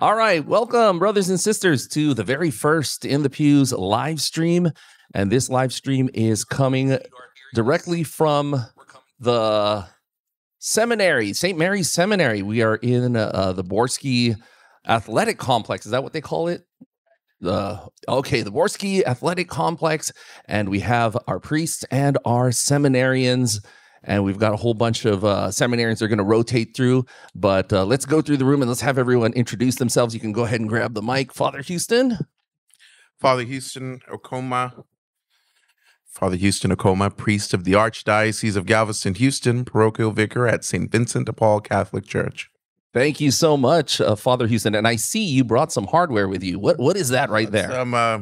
[0.00, 4.70] All right, welcome, brothers and sisters, to the very first In the Pews live stream.
[5.12, 6.96] And this live stream is coming
[7.52, 8.64] directly from
[9.18, 9.84] the
[10.58, 11.58] seminary, St.
[11.58, 12.40] Mary's Seminary.
[12.40, 14.36] We are in uh, the Borski
[14.88, 15.84] Athletic Complex.
[15.84, 16.62] Is that what they call it?
[17.42, 20.12] The okay, the Borski Athletic Complex,
[20.46, 23.62] and we have our priests and our seminarians
[24.04, 27.04] and we've got a whole bunch of uh, seminarians that are going to rotate through.
[27.34, 30.14] But uh, let's go through the room and let's have everyone introduce themselves.
[30.14, 31.32] You can go ahead and grab the mic.
[31.32, 32.18] Father Houston.
[33.18, 34.84] Father Houston Okoma.
[36.06, 40.90] Father Houston Okoma, priest of the Archdiocese of Galveston, Houston, parochial vicar at St.
[40.90, 42.50] Vincent de Paul Catholic Church.
[42.92, 44.74] Thank you so much, uh, Father Houston.
[44.74, 46.58] And I see you brought some hardware with you.
[46.58, 47.72] What What is that right there?
[47.72, 48.18] Um, uh,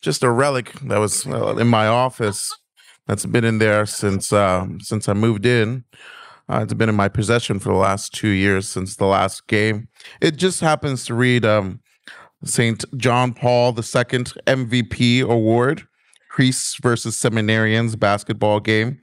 [0.00, 2.50] just a relic that was uh, in my office
[3.06, 5.84] that's been in there since uh, since I moved in.
[6.48, 9.88] Uh, it's been in my possession for the last two years since the last game.
[10.20, 11.80] It just happens to read um,
[12.44, 13.74] Saint John Paul II
[14.46, 15.86] MVP award,
[16.28, 19.00] priests versus seminarians basketball game,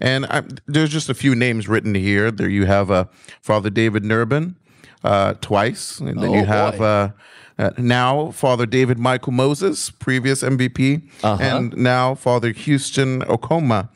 [0.00, 2.30] and I, there's just a few names written here.
[2.30, 3.06] There you have uh,
[3.42, 4.54] Father David Nurbin
[5.02, 6.78] uh, twice, and then Oh, you have.
[6.78, 6.84] boy.
[6.84, 7.10] Uh,
[7.58, 11.42] uh, now, Father David Michael Moses, previous MVP, Uh-huh.
[11.42, 13.88] and now Father Houston Okoma,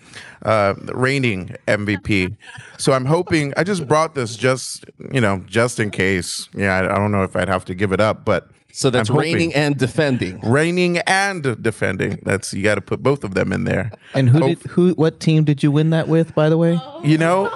[0.44, 2.36] uh, reigning MVP.
[2.78, 3.52] So I'm hoping.
[3.56, 6.48] I just brought this just you know just in case.
[6.54, 8.48] Yeah, I, I don't know if I'd have to give it up, but
[8.78, 10.38] So that's reigning and defending.
[10.40, 12.20] reigning and defending.
[12.22, 13.90] That's you got to put both of them in there.
[14.14, 14.90] And who Hope- did who?
[14.92, 16.32] What team did you win that with?
[16.36, 17.50] By the way, You know,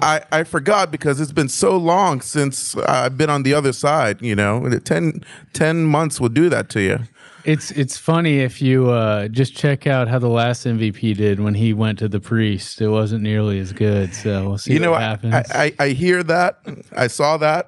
[0.00, 4.22] I I forgot because it's been so long since I've been on the other side.
[4.22, 7.00] You know, 10, 10 months will do that to you.
[7.44, 11.54] It's it's funny if you uh, just check out how the last MVP did when
[11.54, 12.80] he went to the priest.
[12.80, 14.14] It wasn't nearly as good.
[14.14, 15.34] So we'll see You know, what I, happens.
[15.34, 16.60] I, I I hear that.
[16.96, 17.66] I saw that.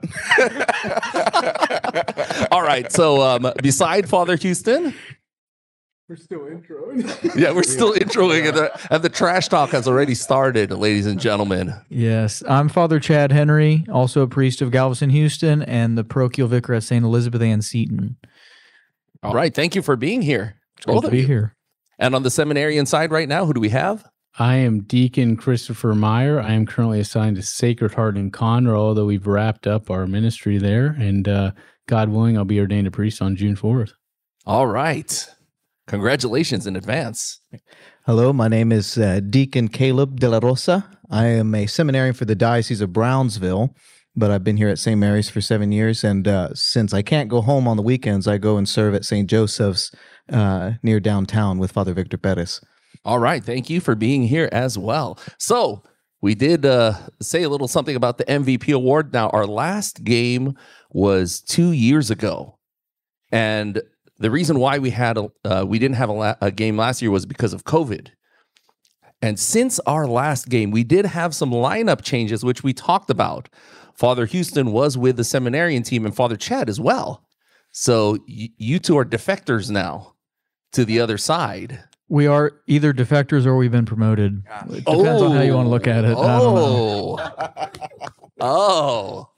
[2.50, 2.90] All right.
[2.92, 4.94] So um, beside Father Houston,
[6.08, 7.34] We're still introing.
[7.36, 11.18] yeah, we're still introing, and the, and the trash talk has already started, ladies and
[11.18, 11.74] gentlemen.
[11.88, 16.74] yes, I'm Father Chad Henry, also a priest of Galveston, Houston, and the parochial vicar
[16.74, 18.16] at Saint Elizabeth Ann Seton.
[19.24, 19.54] All right.
[19.54, 20.56] Thank you for being here.
[20.84, 21.26] Good Both to be you.
[21.26, 21.56] here.
[21.98, 24.04] And on the seminarian side right now, who do we have?
[24.38, 26.40] I am Deacon Christopher Meyer.
[26.40, 30.58] I am currently assigned to Sacred Heart in Conroe, although we've wrapped up our ministry
[30.58, 30.86] there.
[30.86, 31.52] And uh,
[31.86, 33.92] God willing, I'll be ordained a priest on June 4th.
[34.44, 35.28] All right.
[35.86, 37.40] Congratulations in advance.
[38.06, 40.98] Hello, my name is uh, Deacon Caleb De La Rosa.
[41.10, 43.74] I am a seminarian for the Diocese of Brownsville,
[44.16, 44.98] but I've been here at St.
[44.98, 46.04] Mary's for seven years.
[46.04, 49.04] And uh, since I can't go home on the weekends, I go and serve at
[49.04, 49.28] St.
[49.28, 49.90] Joseph's
[50.32, 52.60] uh, near downtown with Father Victor Perez.
[53.04, 53.44] All right.
[53.44, 55.18] Thank you for being here as well.
[55.38, 55.82] So,
[56.24, 59.12] we did uh, say a little something about the MVP award.
[59.12, 60.56] Now, our last game
[60.90, 62.58] was two years ago.
[63.30, 63.82] And
[64.16, 67.02] the reason why we had a, uh, we didn't have a, la- a game last
[67.02, 68.08] year was because of COVID.
[69.20, 73.50] And since our last game, we did have some lineup changes, which we talked about.
[73.94, 77.24] Father Houston was with the seminarian team and Father Chad as well.
[77.70, 80.14] So y- you two are defectors now
[80.72, 81.82] to the other side.
[82.08, 84.42] We are either defectors or we've been promoted.
[84.70, 86.16] It depends on how you want to look at it.
[86.16, 87.18] I don't know.
[87.18, 88.08] Oh.
[88.40, 89.28] oh.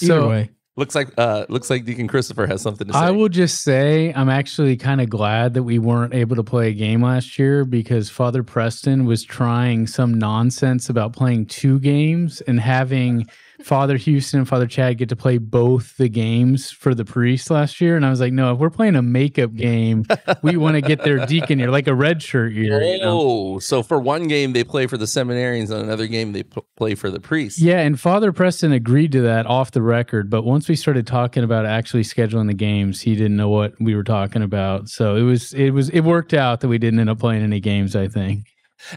[0.00, 0.50] Either So way.
[0.74, 2.98] Looks like uh looks like Deacon Christopher has something to say.
[2.98, 6.70] I will just say I'm actually kind of glad that we weren't able to play
[6.70, 12.40] a game last year because Father Preston was trying some nonsense about playing two games
[12.42, 13.26] and having
[13.64, 17.80] Father Houston and Father Chad get to play both the games for the priest last
[17.80, 17.96] year.
[17.96, 20.04] And I was like, no, if we're playing a makeup game,
[20.42, 22.82] we want to get their deacon year, like a red shirt year.
[22.82, 23.20] You know?
[23.20, 26.62] Oh, so for one game they play for the seminarians, and another game they p-
[26.76, 27.60] play for the priests.
[27.60, 31.44] Yeah, and Father Preston agreed to that off the record, but once we started talking
[31.44, 34.88] about actually scheduling the games, he didn't know what we were talking about.
[34.88, 37.60] So it was it was it worked out that we didn't end up playing any
[37.60, 38.46] games, I think.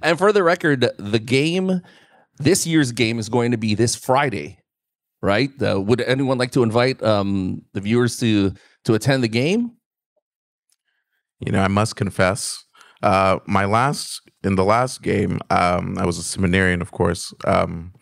[0.02, 1.82] And for the record, the game,
[2.38, 4.60] this year's game is going to be this Friday,
[5.22, 5.50] right?
[5.62, 8.54] Uh, would anyone like to invite um, the viewers to
[8.86, 9.72] to attend the game?
[11.40, 12.64] You know, I must confess,
[13.04, 17.34] uh, my last in the last game, um, I was a seminarian, of course.
[17.46, 17.94] Um,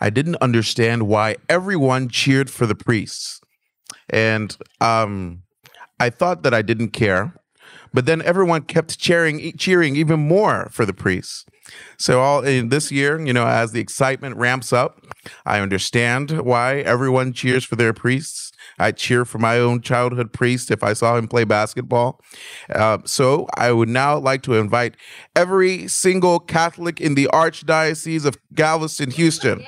[0.00, 3.40] I didn't understand why everyone cheered for the priests,
[4.10, 5.42] and um,
[6.00, 7.34] I thought that I didn't care.
[7.94, 11.46] But then everyone kept cheering, cheering even more for the priests.
[11.98, 15.00] So all in this year, you know, as the excitement ramps up,
[15.46, 18.52] I understand why everyone cheers for their priests.
[18.78, 22.20] I cheer for my own childhood priest if I saw him play basketball.
[22.74, 24.96] Uh, so I would now like to invite
[25.36, 29.64] every single Catholic in the Archdiocese of Galveston, Houston,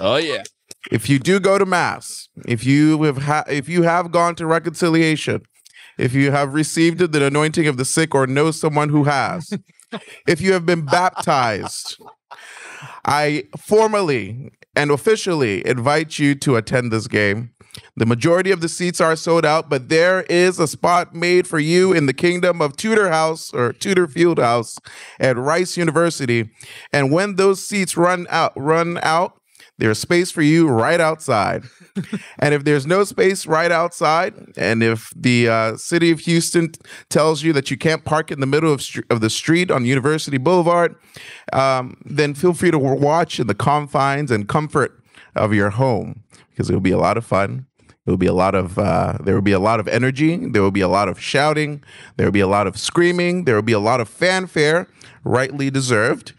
[0.00, 0.44] Oh yeah.
[0.90, 4.46] if you do go to mass, if you have ha- if you have gone to
[4.46, 5.42] reconciliation,
[6.02, 9.56] if you have received the anointing of the sick or know someone who has,
[10.26, 11.96] if you have been baptized,
[13.04, 17.52] I formally and officially invite you to attend this game.
[17.96, 21.60] The majority of the seats are sold out, but there is a spot made for
[21.60, 24.78] you in the kingdom of Tudor House or Tudor Field House
[25.20, 26.50] at Rice University.
[26.92, 29.38] And when those seats run out, run out,
[29.82, 31.64] there's space for you right outside.
[32.38, 36.70] and if there's no space right outside, and if the uh, city of Houston
[37.08, 40.38] tells you that you can't park in the middle of, of the street on University
[40.38, 40.94] Boulevard,
[41.52, 45.02] um, then feel free to watch in the confines and comfort
[45.34, 47.66] of your home because it will be a lot of fun.
[48.06, 50.36] It will be a lot of uh, there will be a lot of energy.
[50.36, 51.82] There will be a lot of shouting.
[52.16, 53.46] There will be a lot of screaming.
[53.46, 54.86] There will be a lot of fanfare,
[55.24, 56.34] rightly deserved,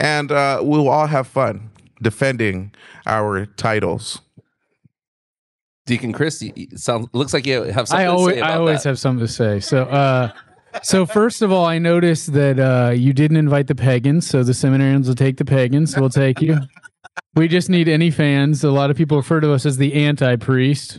[0.00, 1.70] and uh, we'll all have fun
[2.02, 2.72] defending
[3.06, 4.20] our titles.
[5.86, 8.50] Deacon Chris, you- you sounds looks like you have something I always, to say about
[8.50, 8.88] I always that.
[8.90, 9.60] have something to say.
[9.60, 10.30] So, uh,
[10.82, 14.52] so first of all, I noticed that uh, you didn't invite the pagans, so the
[14.52, 15.96] seminarians will take the pagans.
[15.96, 16.58] We'll take you.
[17.34, 18.62] We just need any fans.
[18.62, 20.98] A lot of people refer to us as the anti-priest.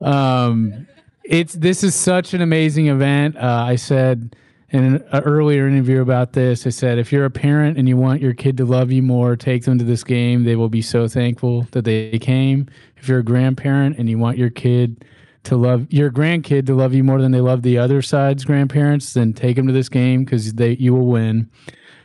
[0.00, 0.86] Um,
[1.24, 3.36] it's this is such an amazing event.
[3.36, 4.36] Uh, I said
[4.70, 6.66] in an earlier interview about this.
[6.66, 9.36] I said if you're a parent and you want your kid to love you more,
[9.36, 10.44] take them to this game.
[10.44, 12.68] They will be so thankful that they came.
[12.96, 15.04] If you're a grandparent and you want your kid
[15.44, 19.14] to love your grandkid to love you more than they love the other side's grandparents,
[19.14, 21.48] then take them to this game because they you will win.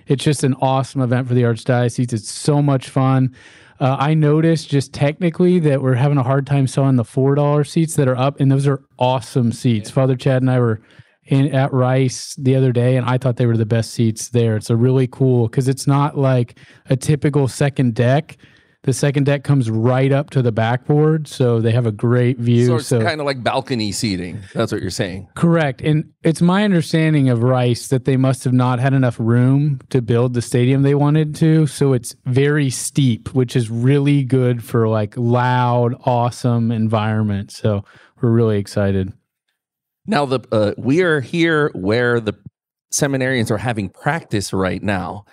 [0.05, 2.13] It's just an awesome event for the Archdiocese.
[2.13, 3.35] It's so much fun.
[3.79, 7.63] Uh, I noticed just technically that we're having a hard time selling the four dollar
[7.63, 9.89] seats that are up, and those are awesome seats.
[9.89, 10.81] Father Chad and I were
[11.25, 14.55] in at Rice the other day, and I thought they were the best seats there.
[14.55, 16.57] It's a really cool because it's not like
[16.89, 18.37] a typical second deck.
[18.83, 22.65] The second deck comes right up to the backboard, so they have a great view.
[22.65, 24.39] So it's so kind of like balcony seating.
[24.55, 25.27] That's what you're saying.
[25.35, 25.81] Correct.
[25.81, 30.01] And it's my understanding of Rice that they must have not had enough room to
[30.01, 31.67] build the stadium they wanted to.
[31.67, 37.51] So it's very steep, which is really good for like loud, awesome environment.
[37.51, 37.85] So
[38.19, 39.13] we're really excited.
[40.05, 42.33] Now the uh, we are here where the
[42.93, 45.25] seminarians are having practice right now,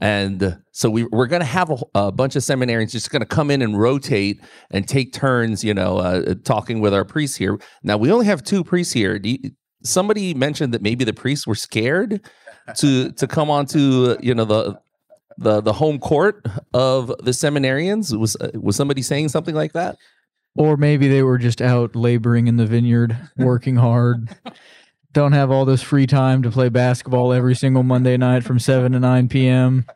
[0.00, 3.26] and so we we're going to have a, a bunch of seminarians just going to
[3.26, 4.40] come in and rotate
[4.70, 7.58] and take turns, you know, uh, talking with our priests here.
[7.82, 9.20] Now we only have two priests here.
[9.22, 9.38] You,
[9.82, 12.20] somebody mentioned that maybe the priests were scared
[12.76, 14.78] to to come onto you know the
[15.38, 18.16] the the home court of the seminarians.
[18.16, 19.96] Was uh, was somebody saying something like that?
[20.54, 24.36] Or maybe they were just out laboring in the vineyard, working hard.
[25.12, 28.92] Don't have all this free time to play basketball every single Monday night from 7
[28.92, 29.86] to 9 p.m.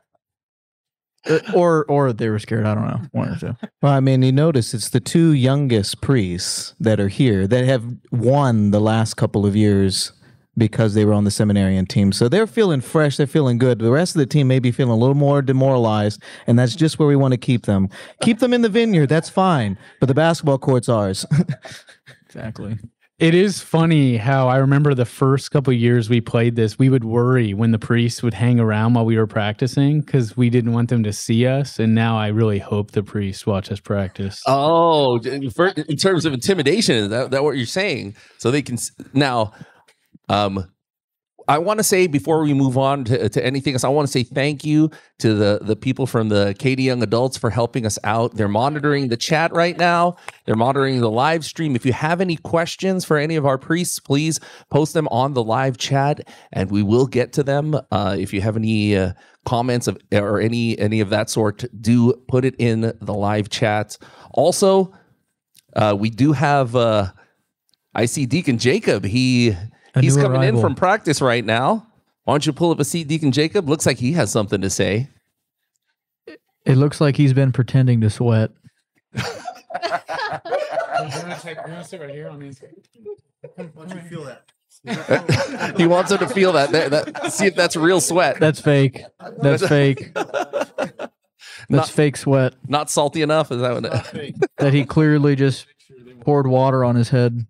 [1.55, 2.67] Or or they were scared.
[2.67, 3.01] I don't know.
[3.11, 3.57] One or two.
[3.83, 7.85] Well, I mean, you notice it's the two youngest priests that are here that have
[8.13, 10.13] won the last couple of years
[10.57, 12.13] because they were on the seminarian team.
[12.13, 13.79] So they're feeling fresh, they're feeling good.
[13.79, 16.99] The rest of the team may be feeling a little more demoralized, and that's just
[16.99, 17.89] where we want to keep them.
[18.23, 21.27] Keep them in the vineyard, that's fine, but the basketball court's ours.
[22.37, 22.77] Exactly.
[23.19, 26.91] It is funny how I remember the first couple of years we played this, we
[26.91, 30.75] would worry when the priests would hang around while we were practicing because we didn't
[30.75, 31.79] want them to see us.
[31.79, 34.43] And now I really hope the priests watch us practice.
[34.47, 35.19] Oh,
[35.55, 38.17] for, in terms of intimidation, is that, that what you're saying?
[38.37, 38.77] So they can
[39.15, 39.53] now.
[40.29, 40.73] Um,
[41.49, 44.13] I want to say before we move on to, to anything else, I want to
[44.13, 44.91] say thank you
[45.21, 48.35] to the the people from the Katy Young Adults for helping us out.
[48.35, 50.17] They're monitoring the chat right now.
[50.45, 51.77] They're monitoring the live stream.
[51.77, 54.41] If you have any questions for any of our priests, please
[54.71, 57.77] post them on the live chat, and we will get to them.
[57.93, 59.13] Uh, if you have any uh,
[59.45, 63.99] comments of or any any of that sort, do put it in the live chat.
[64.33, 64.93] Also,
[65.77, 66.75] uh, we do have.
[66.75, 67.13] Uh,
[67.95, 69.05] I see Deacon Jacob.
[69.05, 69.57] He
[69.97, 71.87] A he's new coming in from practice right now.
[72.25, 73.69] Why don't you pull up a seat, Deacon Jacob?
[73.69, 75.09] Looks like he has something to say.
[76.65, 78.51] It looks like he's been pretending to sweat.
[84.85, 88.39] he wants him to feel that, that, that- See if that's real sweat.
[88.41, 89.03] That's fake.
[89.39, 90.13] That's fake.
[91.69, 93.51] That's Not- fake sweat Not salty enough.
[93.51, 93.83] Is that what?
[94.59, 95.67] that he clearly just
[96.21, 97.47] poured water on his head.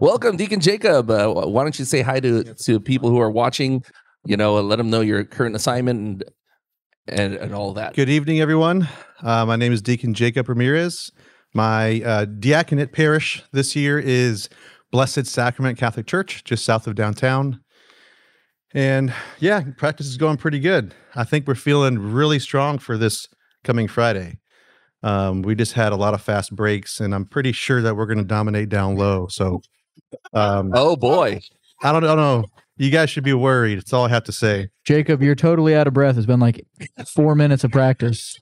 [0.00, 1.10] Welcome, Deacon Jacob.
[1.10, 3.84] Uh, why don't you say hi to to people who are watching?
[4.24, 6.24] You know, and let them know your current assignment and
[7.06, 7.94] and, and all that.
[7.94, 8.88] Good evening, everyone.
[9.22, 11.12] Uh, my name is Deacon Jacob Ramirez.
[11.52, 14.48] My uh, diaconate parish this year is
[14.90, 17.60] Blessed Sacrament Catholic Church, just south of downtown.
[18.72, 20.94] And yeah, practice is going pretty good.
[21.14, 23.28] I think we're feeling really strong for this
[23.64, 24.38] coming Friday.
[25.02, 28.06] Um, we just had a lot of fast breaks, and I'm pretty sure that we're
[28.06, 29.26] going to dominate down low.
[29.28, 29.60] So,
[30.32, 31.40] um, Oh boy.
[31.82, 32.44] I don't, I don't know.
[32.76, 33.78] You guys should be worried.
[33.78, 34.68] That's all I have to say.
[34.86, 36.16] Jacob, you're totally out of breath.
[36.16, 36.64] It's been like
[37.14, 38.38] four minutes of practice.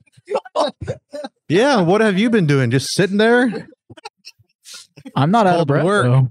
[1.49, 2.71] Yeah, what have you been doing?
[2.71, 3.69] Just sitting there?
[5.17, 5.85] I'm not out of breath.
[5.85, 6.27] work.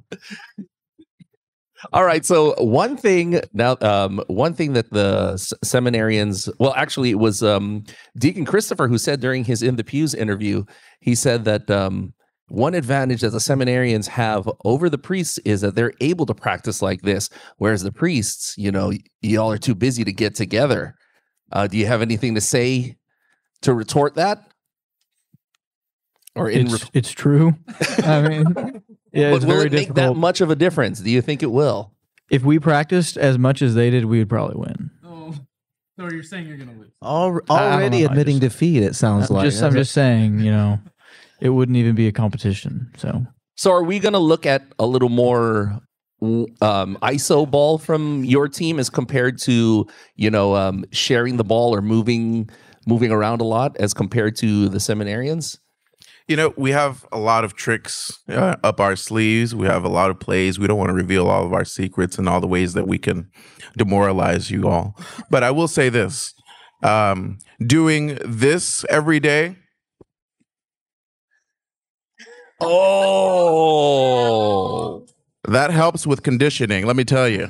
[1.94, 2.26] All right.
[2.26, 7.44] So one thing now, um, one thing that the s- seminarians, well, actually, it was
[7.44, 7.84] um,
[8.18, 10.64] Deacon Christopher who said during his in the pews interview,
[11.02, 12.14] he said that um,
[12.50, 16.82] one advantage that the seminarians have over the priests is that they're able to practice
[16.82, 20.96] like this, whereas the priests, you know, y- y'all are too busy to get together.
[21.52, 22.96] Uh, do you have anything to say
[23.62, 24.40] to retort that?
[26.36, 27.56] Or in, It's, re- it's true.
[28.04, 28.46] I mean,
[29.12, 29.96] yeah, but it's will very it make difficult.
[29.96, 31.00] that much of a difference?
[31.00, 31.94] Do you think it will?
[32.30, 34.92] if we practiced as much as they did, we would probably win.
[35.06, 35.34] Oh,
[35.98, 36.92] so you're saying you're gonna lose?
[37.02, 38.84] Al- already know, admitting just- defeat.
[38.84, 39.46] It sounds I'm like.
[39.46, 40.80] just, I'm just saying, you know,
[41.42, 42.92] it wouldn't even be a competition.
[42.98, 43.26] So
[43.56, 45.80] So are we going to look at a little more
[46.22, 51.76] um, ISO ball from your team as compared to you know um, sharing the ball
[51.76, 52.50] or moving
[52.88, 55.58] moving around a lot as compared to the seminarians?
[56.28, 59.56] You know, we have a lot of tricks uh, up our sleeves.
[59.56, 60.60] We have a lot of plays.
[60.60, 62.98] We don't want to reveal all of our secrets and all the ways that we
[62.98, 63.30] can
[63.78, 64.98] demoralize you all.
[65.30, 66.34] But I will say this
[66.84, 69.56] um, doing this every day,
[72.60, 74.26] Oh,
[75.48, 77.50] that helps with conditioning, let me tell you.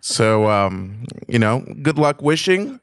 [0.00, 2.80] So, um, you know, good luck wishing,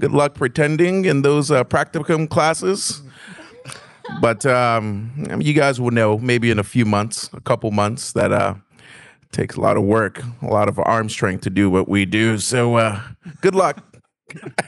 [0.00, 3.02] good luck pretending in those uh, practicum classes.
[4.20, 7.70] But um, I mean, you guys will know maybe in a few months, a couple
[7.70, 8.54] months, that uh,
[9.32, 12.38] takes a lot of work, a lot of arm strength to do what we do.
[12.38, 13.00] So, uh,
[13.40, 13.84] good luck.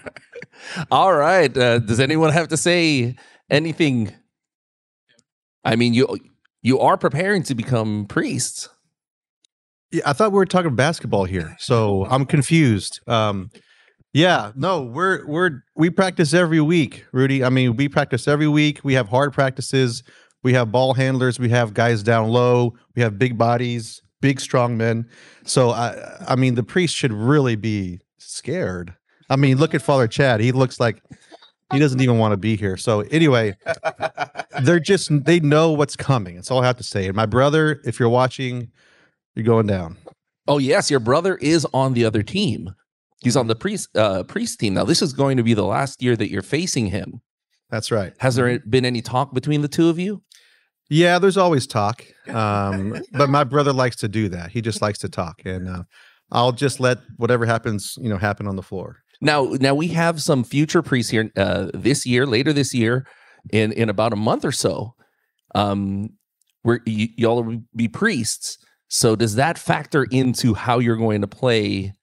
[0.90, 1.54] all right.
[1.56, 3.16] Uh, does anyone have to say
[3.50, 4.12] anything?
[5.64, 6.18] I mean, you
[6.62, 8.68] you are preparing to become priests.
[9.90, 13.00] Yeah, I thought we were talking basketball here, so I'm confused.
[13.06, 13.50] Um,
[14.12, 17.44] yeah, no, we're we're we practice every week, Rudy.
[17.44, 18.80] I mean, we practice every week.
[18.82, 20.02] We have hard practices.
[20.42, 21.38] We have ball handlers.
[21.38, 22.74] We have guys down low.
[22.96, 25.06] We have big bodies, big strong men.
[25.44, 28.94] So I, I mean, the priest should really be scared.
[29.28, 30.40] I mean, look at Father Chad.
[30.40, 31.02] He looks like
[31.72, 32.76] he doesn't even want to be here.
[32.76, 33.56] So anyway,
[34.62, 36.36] they're just they know what's coming.
[36.36, 37.06] That's all I have to say.
[37.06, 38.70] And my brother, if you're watching,
[39.34, 39.96] you're going down.
[40.48, 42.74] Oh yes, your brother is on the other team.
[43.22, 44.84] He's on the priest uh, priest team now.
[44.84, 47.20] This is going to be the last year that you're facing him.
[47.70, 48.12] That's right.
[48.18, 50.22] Has there been any talk between the two of you?
[50.88, 52.04] Yeah, there's always talk.
[52.28, 54.50] Um, but my brother likes to do that.
[54.50, 55.42] He just likes to talk.
[55.44, 55.82] And uh,
[56.32, 58.98] I'll just let whatever happens, you know, happen on the floor.
[59.20, 63.06] Now, now we have some future priests here uh, this year, later this year,
[63.52, 64.94] in in about a month or so.
[65.54, 66.10] Um,
[66.62, 68.58] where y- y'all will be priests.
[68.88, 71.94] So does that factor into how you're going to play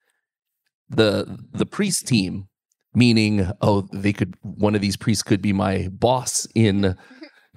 [0.90, 2.48] the the priest team?
[2.94, 6.96] Meaning, oh, they could one of these priests could be my boss in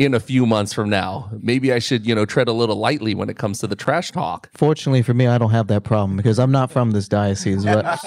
[0.00, 1.30] in a few months from now.
[1.42, 4.10] Maybe I should, you know, tread a little lightly when it comes to the trash
[4.10, 4.48] talk.
[4.54, 7.66] Fortunately for me, I don't have that problem because I'm not from this diocese.
[7.66, 8.00] But,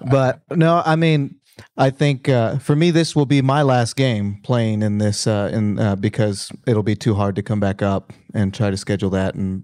[0.10, 1.36] but no, I mean,
[1.76, 5.50] I think uh, for me, this will be my last game playing in this, uh,
[5.52, 9.10] in uh, because it'll be too hard to come back up and try to schedule
[9.10, 9.62] that and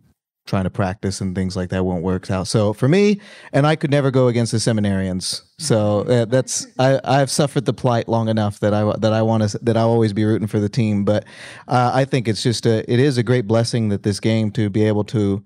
[0.50, 2.48] trying to practice and things like that won't work out.
[2.48, 3.20] So for me,
[3.52, 5.42] and I could never go against the seminarians.
[5.58, 9.48] So uh, that's I I've suffered the plight long enough that I that I want
[9.48, 11.04] to that I'll always be rooting for the team.
[11.04, 11.24] But
[11.68, 14.68] uh, I think it's just a it is a great blessing that this game to
[14.68, 15.42] be able to,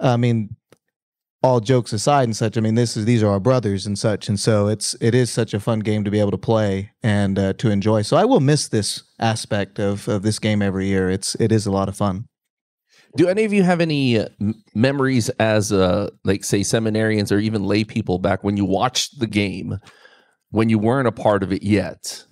[0.00, 0.56] I mean.
[1.40, 4.28] All jokes aside and such, I mean, this is these are our brothers and such,
[4.28, 7.38] and so it's it is such a fun game to be able to play and
[7.38, 8.02] uh, to enjoy.
[8.02, 11.08] So I will miss this aspect of of this game every year.
[11.08, 12.24] It's it is a lot of fun.
[13.16, 14.28] Do any of you have any uh,
[14.74, 19.26] memories as, uh, like, say, seminarians or even lay people back when you watched the
[19.26, 19.78] game
[20.50, 22.24] when you weren't a part of it yet?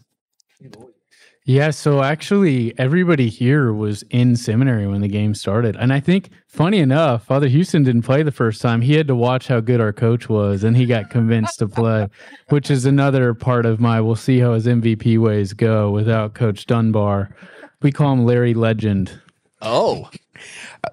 [1.49, 5.77] Yeah, so actually, everybody here was in seminary when the game started.
[5.77, 8.81] And I think, funny enough, Father Houston didn't play the first time.
[8.81, 12.09] He had to watch how good our coach was, and he got convinced to play,
[12.49, 16.67] which is another part of my we'll see how his MVP ways go without Coach
[16.67, 17.31] Dunbar.
[17.81, 19.21] We call him Larry Legend.
[19.63, 20.11] Oh,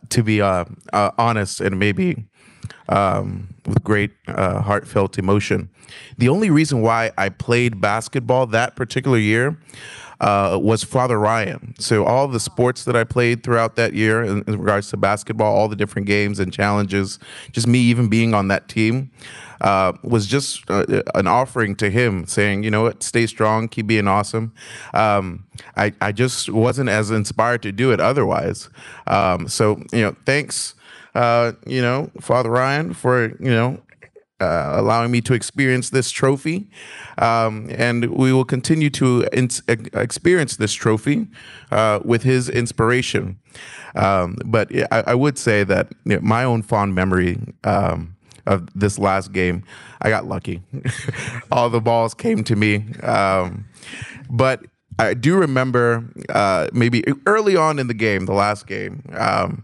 [0.09, 2.25] to be uh, uh, honest and maybe
[2.89, 5.69] um, with great uh, heartfelt emotion,
[6.17, 9.57] the only reason why I played basketball that particular year
[10.23, 11.75] uh, was Father Ryan.
[11.79, 15.53] So all the sports that I played throughout that year, in, in regards to basketball,
[15.53, 17.19] all the different games and challenges,
[17.51, 19.11] just me even being on that team.
[19.59, 23.01] Uh, was just uh, an offering to him, saying, "You know what?
[23.01, 24.51] Stay strong, keep being awesome."
[24.93, 25.45] Um,
[25.77, 28.69] I I just wasn't as inspired to do it otherwise.
[29.07, 30.75] Um, so you know, thanks,
[31.15, 33.79] uh, you know, Father Ryan, for you know
[34.39, 36.69] uh, allowing me to experience this trophy.
[37.17, 41.27] Um, and we will continue to experience this trophy
[41.71, 43.39] uh, with his inspiration.
[43.95, 48.15] Um, but I, I, would say that you know, my own fond memory um,
[48.47, 49.63] of this last game,
[50.01, 50.63] I got lucky.
[51.51, 52.91] All the balls came to me.
[53.03, 53.65] Um,
[54.31, 54.65] but
[54.99, 59.63] I do remember uh, maybe early on in the game, the last game, um,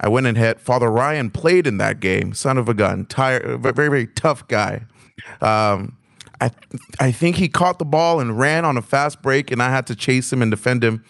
[0.00, 0.60] I went and hit.
[0.60, 2.32] Father Ryan played in that game.
[2.32, 4.82] Son of a gun, tired, very very tough guy.
[5.40, 5.96] Um,
[6.40, 6.50] I
[6.98, 9.86] I think he caught the ball and ran on a fast break, and I had
[9.88, 11.04] to chase him and defend him.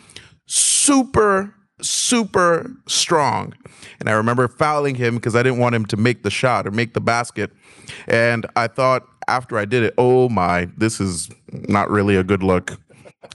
[0.47, 3.55] Super super strong,
[4.01, 6.71] and I remember fouling him because I didn't want him to make the shot or
[6.71, 7.51] make the basket.
[8.07, 12.43] And I thought after I did it, oh my, this is not really a good
[12.43, 12.79] look.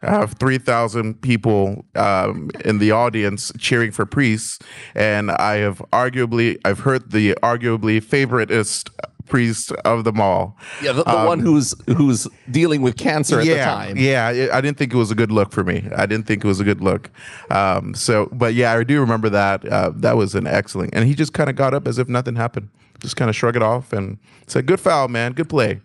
[0.02, 4.60] I have 3,000 people um, in the audience cheering for priests,
[4.96, 8.90] and I have arguably, I've heard the arguably favoriteest
[9.28, 10.58] priest of them all.
[10.82, 13.98] Yeah, the, the um, one who's who's dealing with cancer at yeah, the time.
[13.98, 15.88] Yeah, I didn't think it was a good look for me.
[15.96, 17.10] I didn't think it was a good look.
[17.50, 19.66] Um, so, but yeah, I do remember that.
[19.66, 22.36] Uh, that was an excellent, and he just kind of got up as if nothing
[22.36, 22.70] happened.
[23.00, 25.34] Just kind of shrugged it off and said, "Good foul, man.
[25.34, 25.82] Good play."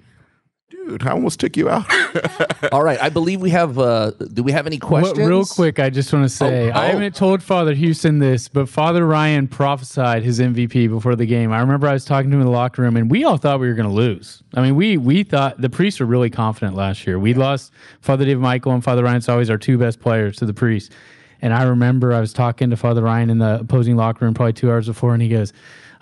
[0.90, 1.84] Dude, I almost took you out.
[2.72, 3.00] All right.
[3.00, 5.20] I believe we have, uh, do we have any questions?
[5.20, 6.90] What, real quick, I just want to say Oh, I oh.
[6.92, 11.52] haven't told Father Houston this, but Father Ryan prophesied his MVP before the game.
[11.52, 13.60] I remember I was talking to him in the locker room, and we all thought
[13.60, 14.42] we were going to lose.
[14.54, 17.20] I mean, we we thought the priests were really confident last year.
[17.20, 19.10] We lost Father David Michael and Father Ryan.
[19.10, 20.94] Ryan's always our two best players to the priests.
[21.40, 24.52] And I remember I was talking to Father Ryan in the opposing locker room probably
[24.54, 25.52] two hours before, and he goes,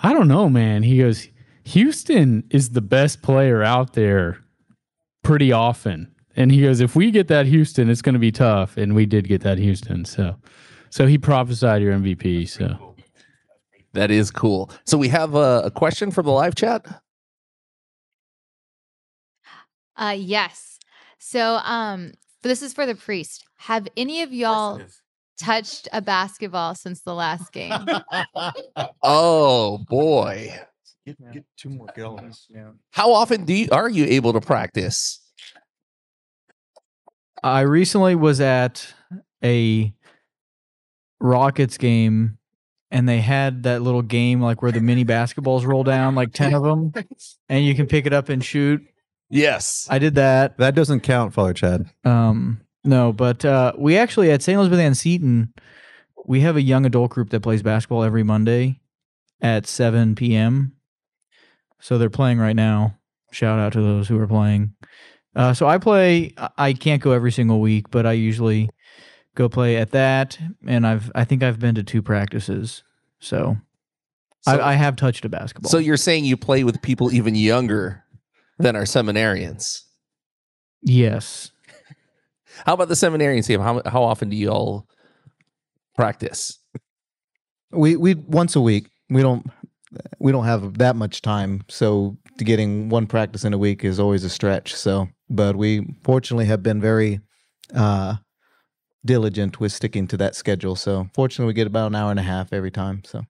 [0.00, 0.82] I don't know, man.
[0.82, 1.28] He goes,
[1.64, 4.38] Houston is the best player out there
[5.22, 6.12] pretty often.
[6.36, 8.76] And he goes, if we get that Houston, it's going to be tough.
[8.76, 10.04] And we did get that Houston.
[10.04, 10.36] So,
[10.90, 12.48] so he prophesied your MVP.
[12.48, 12.94] So
[13.94, 14.70] That is cool.
[14.86, 16.86] So we have a, a question from the live chat.
[19.96, 20.78] Uh yes.
[21.18, 23.44] So um this is for the priest.
[23.56, 24.80] Have any of y'all
[25.40, 27.72] touched a basketball since the last game?
[29.02, 30.54] Oh boy.
[31.08, 32.46] Get, get two more gallons.
[32.54, 32.70] Yeah.
[32.92, 35.20] How often do you, are you able to practice?
[37.42, 38.92] I recently was at
[39.44, 39.92] a
[41.20, 42.38] Rockets game
[42.90, 46.54] and they had that little game like where the mini basketballs roll down, like 10
[46.54, 46.92] of them,
[47.48, 48.82] and you can pick it up and shoot.
[49.30, 49.86] Yes.
[49.90, 50.56] I did that.
[50.58, 51.86] That doesn't count, Father Chad.
[52.04, 54.56] Um, no, but uh, we actually at St.
[54.56, 55.52] Elizabeth Ann Seton,
[56.24, 58.80] we have a young adult group that plays basketball every Monday
[59.40, 60.72] at 7 p.m.
[61.80, 62.96] So they're playing right now.
[63.30, 64.74] Shout out to those who are playing.
[65.36, 66.32] Uh, so I play.
[66.36, 68.68] I- I can't go every single week, but I usually
[69.34, 72.82] go play at that, and I've I think I've been to two practices.
[73.20, 73.56] So,
[74.42, 75.70] So, I, I have touched a basketball.
[75.70, 78.02] so you're saying you play with people even younger
[78.58, 79.82] than our seminarians.
[80.82, 81.50] yes,
[82.66, 83.60] How about the seminarians team?
[83.60, 84.88] How, how often do you all
[85.96, 86.58] practice?
[87.70, 88.88] We we once a week.
[89.10, 89.46] We don't
[90.18, 94.24] we don't have that much time, so getting one practice in a week is always
[94.24, 94.74] a stretch.
[94.74, 97.20] So, but we fortunately have been very
[97.74, 98.16] uh,
[99.04, 100.76] diligent with sticking to that schedule.
[100.76, 103.02] So, fortunately, we get about an hour and a half every time.
[103.04, 103.24] So,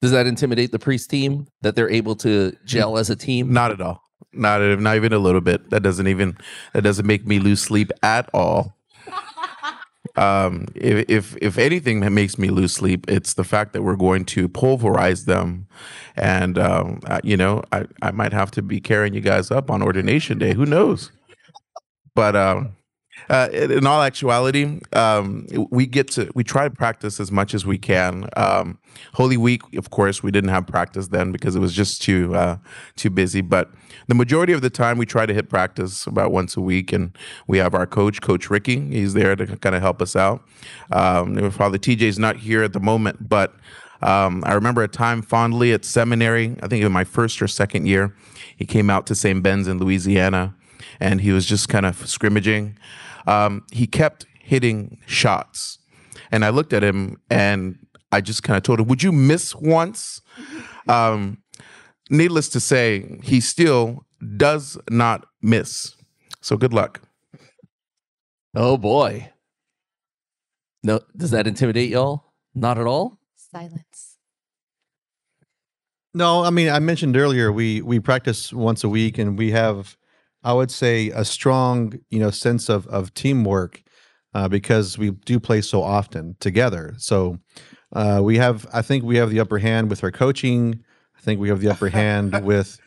[0.00, 3.52] Does that intimidate the priest team that they're able to gel as a team?
[3.52, 4.02] Not at all.
[4.32, 5.70] Not not even a little bit.
[5.70, 6.36] That doesn't even
[6.72, 8.76] that doesn't make me lose sleep at all.
[10.20, 13.96] Um, if if if anything that makes me lose sleep, it's the fact that we're
[13.96, 15.66] going to pulverize them,
[16.14, 19.70] and um, uh, you know, I I might have to be carrying you guys up
[19.70, 20.52] on ordination day.
[20.52, 21.10] Who knows?
[22.14, 22.76] But um,
[23.28, 27.66] uh, in all actuality, um, we get to we try to practice as much as
[27.66, 28.28] we can.
[28.36, 28.78] Um,
[29.14, 32.56] Holy Week, of course, we didn't have practice then because it was just too uh,
[32.96, 33.40] too busy.
[33.40, 33.70] But
[34.08, 37.16] the majority of the time, we try to hit practice about once a week, and
[37.46, 38.80] we have our coach, Coach Ricky.
[38.90, 40.42] He's there to kind of help us out.
[40.92, 43.54] Um, Father TJ's not here at the moment, but.
[44.02, 47.84] Um, I remember a time fondly at seminary, I think in my first or second
[47.84, 48.14] year,
[48.56, 49.42] he came out to St.
[49.42, 50.54] Ben's in Louisiana
[51.00, 52.76] and he was just kind of scrimmaging.
[53.26, 55.78] Um, he kept hitting shots.
[56.32, 57.78] And I looked at him and
[58.12, 60.20] I just kind of told him, Would you miss once?
[60.88, 61.38] Um,
[62.08, 64.04] needless to say, he still
[64.36, 65.94] does not miss.
[66.40, 67.00] So good luck.
[68.54, 69.30] Oh boy.
[70.82, 72.32] No, does that intimidate y'all?
[72.54, 73.18] Not at all.
[73.36, 74.16] Silence.
[76.12, 79.96] No, I mean I mentioned earlier we we practice once a week and we have
[80.42, 83.82] I would say a strong, you know, sense of of teamwork
[84.34, 86.94] uh, because we do play so often together.
[86.98, 87.38] So
[87.92, 90.82] uh, we have I think we have the upper hand with our coaching.
[91.16, 92.78] I think we have the upper hand with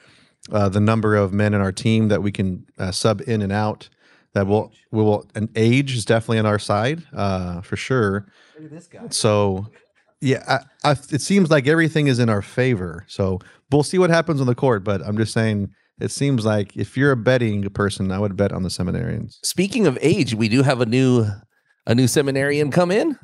[0.52, 3.52] uh, the number of men in our team that we can uh, sub in and
[3.52, 3.89] out.
[4.34, 8.26] That will we will and age is definitely on our side uh, for sure.
[9.13, 9.68] So
[10.22, 13.06] yeah, I, I, it seems like everything is in our favor.
[13.08, 13.39] So
[13.72, 14.84] we'll see what happens on the court.
[14.84, 18.51] But I'm just saying, it seems like if you're a betting person, I would bet
[18.51, 19.38] on the seminarians.
[19.43, 21.25] Speaking of age, we do have a new
[21.86, 23.17] a new seminarian come in.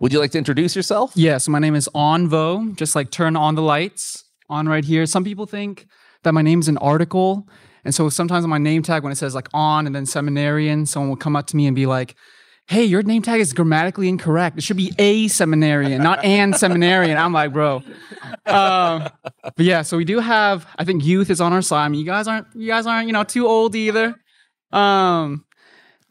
[0.00, 1.12] Would you like to introduce yourself?
[1.14, 5.06] Yeah, so my name is Onvo, just like turn on the lights, on right here.
[5.06, 5.86] Some people think
[6.24, 7.48] that my name's an article.
[7.84, 10.86] And so sometimes on my name tag, when it says like on and then seminarian,
[10.86, 12.16] someone will come up to me and be like,
[12.66, 14.56] hey, your name tag is grammatically incorrect.
[14.56, 17.16] It should be a seminarian, not an seminarian.
[17.18, 17.82] I'm like, bro.
[18.46, 19.08] Um,
[19.42, 21.84] but yeah, so we do have, I think youth is on our side.
[21.84, 24.14] I mean, you guys aren't, you guys aren't, you know, too old either.
[24.72, 25.44] Um,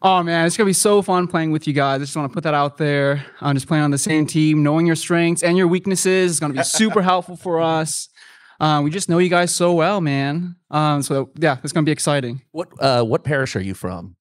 [0.00, 2.00] oh man, it's gonna be so fun playing with you guys.
[2.00, 3.24] I just want to put that out there.
[3.40, 6.54] I'm just playing on the same team, knowing your strengths and your weaknesses is gonna
[6.54, 8.08] be super helpful for us.
[8.60, 10.56] Um, we just know you guys so well, man.
[10.70, 12.42] Um, so yeah, it's gonna be exciting.
[12.52, 14.16] What uh, what parish are you from?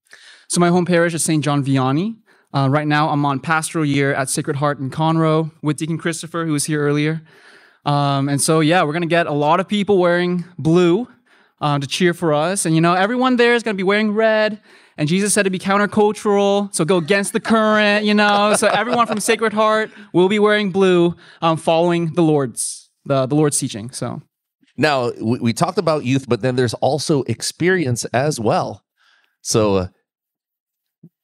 [0.49, 1.43] So my home parish is St.
[1.43, 2.17] John Vianney.
[2.53, 6.45] Uh, right now, I'm on pastoral year at Sacred Heart in Conroe with Deacon Christopher,
[6.45, 7.21] who was here earlier.
[7.85, 11.07] Um, and so, yeah, we're gonna get a lot of people wearing blue
[11.61, 14.61] uh, to cheer for us, and you know, everyone there is gonna be wearing red.
[14.97, 18.53] And Jesus said to be countercultural, so go against the current, you know.
[18.55, 23.33] So everyone from Sacred Heart will be wearing blue, um, following the Lord's the the
[23.35, 23.89] Lord's teaching.
[23.89, 24.21] So
[24.77, 28.83] Now we, we talked about youth, but then there's also experience as well.
[29.41, 29.87] So, uh,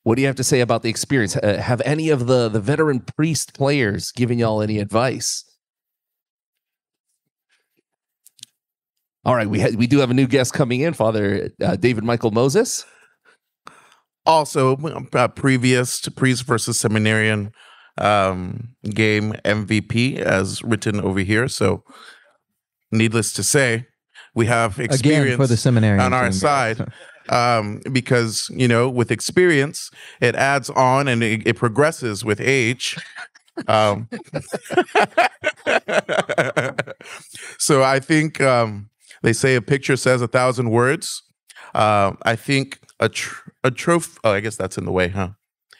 [0.09, 1.35] what do you have to say about the experience?
[1.35, 5.45] Uh, have any of the the veteran priest players given y'all any advice?
[9.23, 12.03] All right, we ha- we do have a new guest coming in, Father uh, David
[12.03, 12.87] Michael Moses.
[14.25, 14.77] Also,
[15.13, 17.51] uh, previous to priest versus seminarian
[17.99, 21.47] um, game MVP, as written over here.
[21.47, 21.83] So,
[22.91, 23.85] needless to say,
[24.33, 26.91] we have experience Again for the seminary on our side.
[27.29, 32.97] Um, because you know, with experience, it adds on and it, it progresses with age.
[33.67, 34.09] Um,
[37.57, 38.89] so I think um,
[39.21, 41.23] they say a picture says a thousand words.
[41.75, 44.17] Uh, I think a tr- a trophy.
[44.23, 45.29] Oh, I guess that's in the way, huh?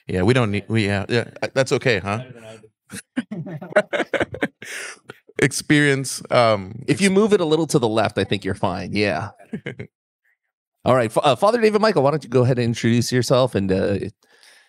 [0.07, 0.65] Yeah, we don't need.
[0.67, 2.23] We yeah, yeah that's okay, huh?
[5.41, 6.21] Experience.
[6.31, 8.93] Um, If you move it a little to the left, I think you're fine.
[8.93, 9.29] Yeah.
[10.85, 13.71] All right, uh, Father David Michael, why don't you go ahead and introduce yourself and
[13.71, 13.97] uh,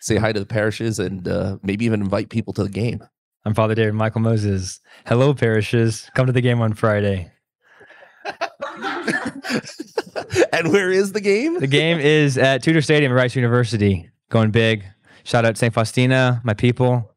[0.00, 3.04] say hi to the parishes and uh, maybe even invite people to the game.
[3.44, 4.80] I'm Father David Michael Moses.
[5.06, 6.10] Hello, parishes.
[6.14, 7.30] Come to the game on Friday.
[10.52, 11.58] and where is the game?
[11.60, 14.10] The game is at Tudor Stadium at Rice University.
[14.30, 14.84] Going big.
[15.24, 15.72] Shout out St.
[15.72, 17.09] Faustina, my people.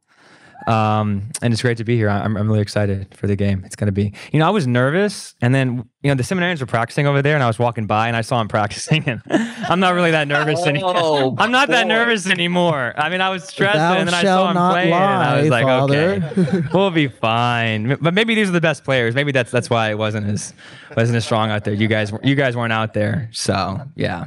[0.67, 2.09] Um, and it's great to be here.
[2.09, 3.63] I'm, I'm really excited for the game.
[3.65, 6.59] It's going to be, you know, I was nervous and then, you know, the seminarians
[6.61, 9.21] were practicing over there and I was walking by and I saw them practicing and
[9.29, 10.93] I'm not really that nervous anymore.
[10.95, 12.93] Oh, I'm not that nervous anymore.
[12.97, 15.49] I mean, I was stressed Thou and then I saw him playing and I was
[15.49, 16.31] like, Father.
[16.37, 17.97] okay, we'll be fine.
[18.01, 19.15] But maybe these are the best players.
[19.15, 20.53] Maybe that's that's why it wasn't as
[20.95, 21.73] wasn't as strong out there.
[21.73, 24.25] You guys you guys weren't out there, so yeah.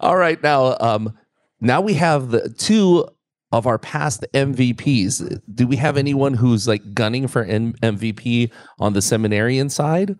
[0.00, 1.18] All right, now, um,
[1.60, 3.06] now we have the two
[3.52, 5.40] of our past MVPs.
[5.54, 10.16] Do we have anyone who's like gunning for M- MVP on the seminarian side?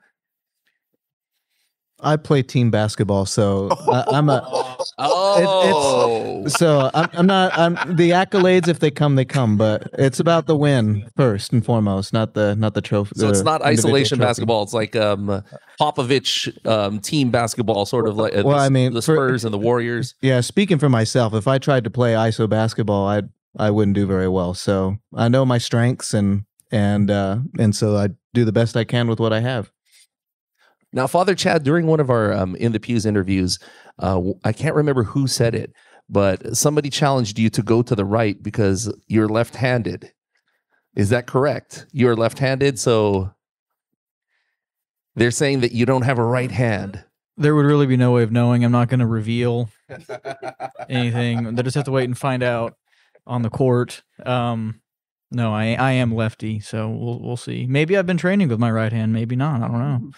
[2.02, 4.42] I play team basketball, so I, I'm a.
[4.98, 7.56] Oh, So I'm, I'm not.
[7.56, 8.68] I'm the accolades.
[8.68, 9.56] If they come, they come.
[9.56, 13.12] But it's about the win first and foremost, not the not the trophy.
[13.16, 14.28] so it's not isolation trophy.
[14.28, 14.62] basketball.
[14.62, 15.42] It's like um,
[15.80, 19.44] Popovich um, team basketball, sort of like uh, Well, the, I mean, the for- Spurs
[19.44, 20.14] and the Warriors.
[20.22, 23.22] Yeah, speaking for myself, if I tried to play ISO basketball, I
[23.58, 24.54] I wouldn't do very well.
[24.54, 28.84] So I know my strengths and and uh and so I do the best I
[28.84, 29.70] can with what I have.
[30.92, 33.58] Now, Father Chad, during one of our um, in the pews interviews,
[33.98, 35.72] uh, w- I can't remember who said it,
[36.08, 40.12] but somebody challenged you to go to the right because you're left-handed.
[40.94, 41.86] Is that correct?
[41.92, 43.32] You're left-handed, so
[45.16, 47.02] they're saying that you don't have a right hand.
[47.38, 48.62] There would really be no way of knowing.
[48.62, 49.70] I'm not going to reveal
[50.88, 51.54] anything.
[51.54, 52.74] They just have to wait and find out
[53.26, 54.02] on the court.
[54.24, 54.80] Um,
[55.30, 57.66] no, I I am lefty, so we'll we'll see.
[57.66, 59.14] Maybe I've been training with my right hand.
[59.14, 59.62] Maybe not.
[59.62, 60.10] I don't know.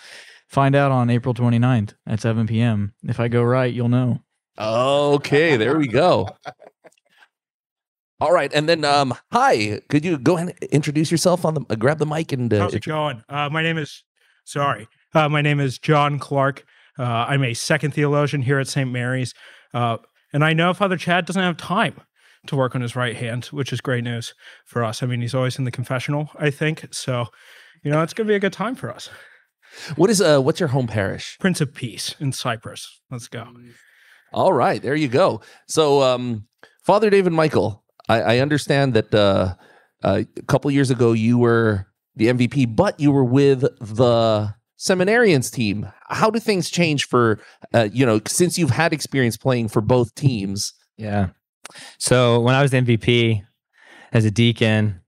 [0.55, 2.95] Find out on April 29th at 7 p.m.
[3.03, 4.21] If I go right, you'll know.
[4.57, 6.29] Okay, there we go.
[8.21, 11.63] All right, and then um, hi, could you go ahead and introduce yourself on the
[11.71, 13.25] uh, grab the mic and uh, How's it going?
[13.29, 14.05] Uh, my name is
[14.45, 14.87] sorry.
[15.13, 16.65] Uh, my name is John Clark.
[17.01, 18.89] Uh, I'm a second theologian here at St.
[18.89, 19.35] Mary's,
[19.75, 19.97] uh,
[20.33, 22.01] and I know Father Chad doesn't have time
[22.47, 24.35] to work on his right hand, which is great news
[24.67, 25.03] for us.
[25.03, 26.87] I mean, he's always in the confessional, I think.
[26.93, 27.27] So,
[27.83, 29.11] you know, it's going to be a good time for us.
[29.97, 31.37] What is uh what's your home parish?
[31.41, 33.01] Prince of Peace in Cypress.
[33.11, 33.47] Let's go.
[34.33, 35.41] All right, there you go.
[35.69, 36.49] So, um,
[36.83, 39.55] Father David Michael, I, I understand that uh,
[40.03, 45.53] uh, a couple years ago you were the MVP, but you were with the seminarians
[45.53, 45.91] team.
[46.09, 47.41] How do things change for
[47.73, 50.75] uh, you know since you've had experience playing for both teams?
[50.97, 51.29] Yeah.
[51.99, 53.43] So when I was the MVP
[54.13, 55.01] as a deacon,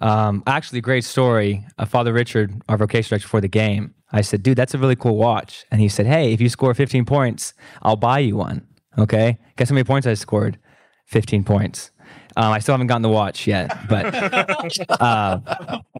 [0.00, 1.64] um, actually, great story.
[1.78, 4.96] Uh, Father Richard, our vocation director for the game, I said, dude, that's a really
[4.96, 5.64] cool watch.
[5.70, 8.66] And he said, hey, if you score 15 points, I'll buy you one.
[8.96, 9.38] Okay.
[9.56, 10.58] Guess how many points I scored?
[11.06, 11.90] 15 points.
[12.36, 14.14] Um, I still haven't gotten the watch yet, but
[15.00, 15.40] uh,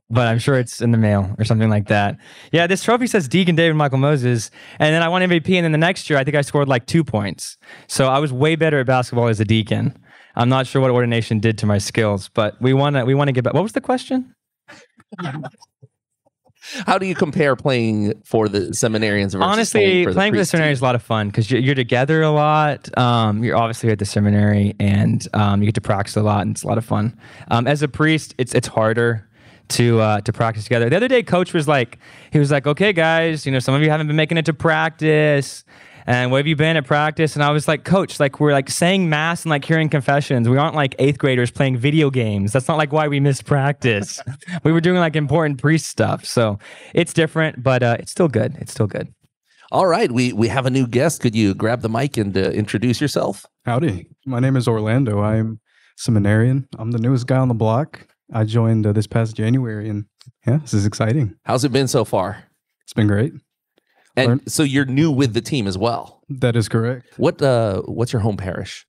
[0.08, 2.16] but I'm sure it's in the mail or something like that.
[2.52, 5.72] Yeah, this trophy says Deacon David Michael Moses, and then I won MVP, and then
[5.72, 7.56] the next year I think I scored like two points.
[7.88, 9.98] So I was way better at basketball as a deacon.
[10.38, 13.28] I'm not sure what ordination did to my skills, but we want to we want
[13.28, 13.54] to get back.
[13.54, 14.34] What was the question?
[16.86, 20.38] How do you compare playing for the seminarians versus Honestly, playing for the, playing for
[20.38, 22.96] the seminary is a lot of fun because you're, you're together a lot.
[22.96, 26.52] Um, you're obviously at the seminary, and um, you get to practice a lot, and
[26.54, 27.18] it's a lot of fun.
[27.50, 29.28] Um, as a priest, it's it's harder
[29.70, 30.88] to uh, to practice together.
[30.90, 31.98] The other day, coach was like,
[32.32, 34.54] he was like, "Okay, guys, you know, some of you haven't been making it to
[34.54, 35.64] practice."
[36.08, 37.34] And where have you been at practice?
[37.34, 40.48] And I was like, Coach, like we're like saying mass and like hearing confessions.
[40.48, 42.50] We aren't like eighth graders playing video games.
[42.50, 44.18] That's not like why we missed practice.
[44.64, 46.24] we were doing like important priest stuff.
[46.24, 46.58] So
[46.94, 48.56] it's different, but uh, it's still good.
[48.58, 49.12] It's still good.
[49.70, 51.20] All right, we we have a new guest.
[51.20, 53.44] Could you grab the mic and uh, introduce yourself?
[53.66, 54.08] Howdy.
[54.24, 55.20] My name is Orlando.
[55.20, 55.60] I'm
[55.98, 56.68] seminarian.
[56.78, 58.06] I'm the newest guy on the block.
[58.32, 60.06] I joined uh, this past January, and
[60.46, 61.34] yeah, this is exciting.
[61.44, 62.44] How's it been so far?
[62.84, 63.34] It's been great.
[64.18, 66.22] And Learn- so you're new with the team as well.
[66.28, 67.18] That is correct.
[67.18, 68.86] What uh what's your home parish?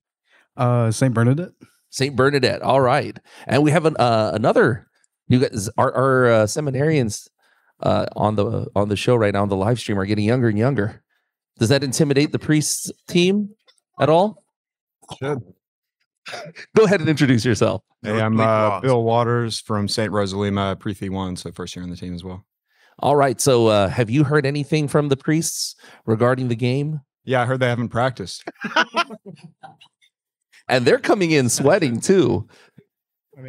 [0.56, 1.14] Uh, St.
[1.14, 1.52] Bernadette.
[1.90, 2.14] St.
[2.14, 2.62] Bernadette.
[2.62, 3.16] All right.
[3.46, 4.88] And we have an, uh, another
[5.28, 7.28] you guys our, our uh, seminarians
[7.80, 10.48] uh, on the on the show right now on the live stream are getting younger
[10.48, 11.02] and younger.
[11.58, 13.50] Does that intimidate the priests team
[14.00, 14.42] at all?
[15.18, 15.42] Should.
[16.76, 17.82] Go ahead and introduce yourself.
[18.02, 18.80] Hey, I'm uh.
[18.80, 20.10] Bill Waters from St.
[20.10, 22.44] Rose of Lima Pre 1, so first year on the team as well.
[23.00, 23.40] All right.
[23.40, 25.74] So uh, have you heard anything from the priests
[26.06, 27.00] regarding the game?
[27.24, 28.44] Yeah, I heard they haven't practiced.
[30.70, 32.46] And they're coming in sweating too.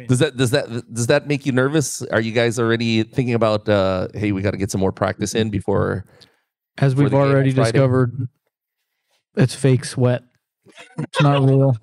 [0.08, 2.02] Does that does that does that make you nervous?
[2.02, 5.34] Are you guys already thinking about uh hey, we got to get some more practice
[5.34, 6.04] in before
[6.78, 8.28] As for we've the game on already discovered,
[9.36, 10.22] it's fake sweat.
[10.98, 11.76] It's not real.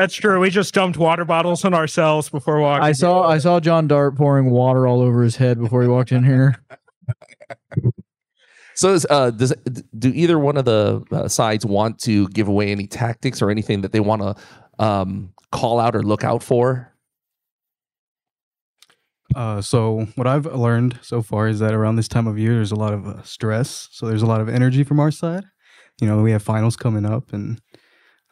[0.00, 0.40] That's true.
[0.40, 2.82] We just dumped water bottles on ourselves before walking.
[2.82, 6.10] I saw I saw John Dart pouring water all over his head before he walked
[6.10, 6.62] in here.
[8.76, 9.52] So, is, uh, does
[9.98, 13.82] do either one of the uh, sides want to give away any tactics or anything
[13.82, 16.90] that they want to um, call out or look out for?
[19.34, 22.72] Uh, so what I've learned so far is that around this time of year, there's
[22.72, 23.88] a lot of uh, stress.
[23.90, 25.44] So there's a lot of energy from our side.
[26.00, 27.60] You know, we have finals coming up and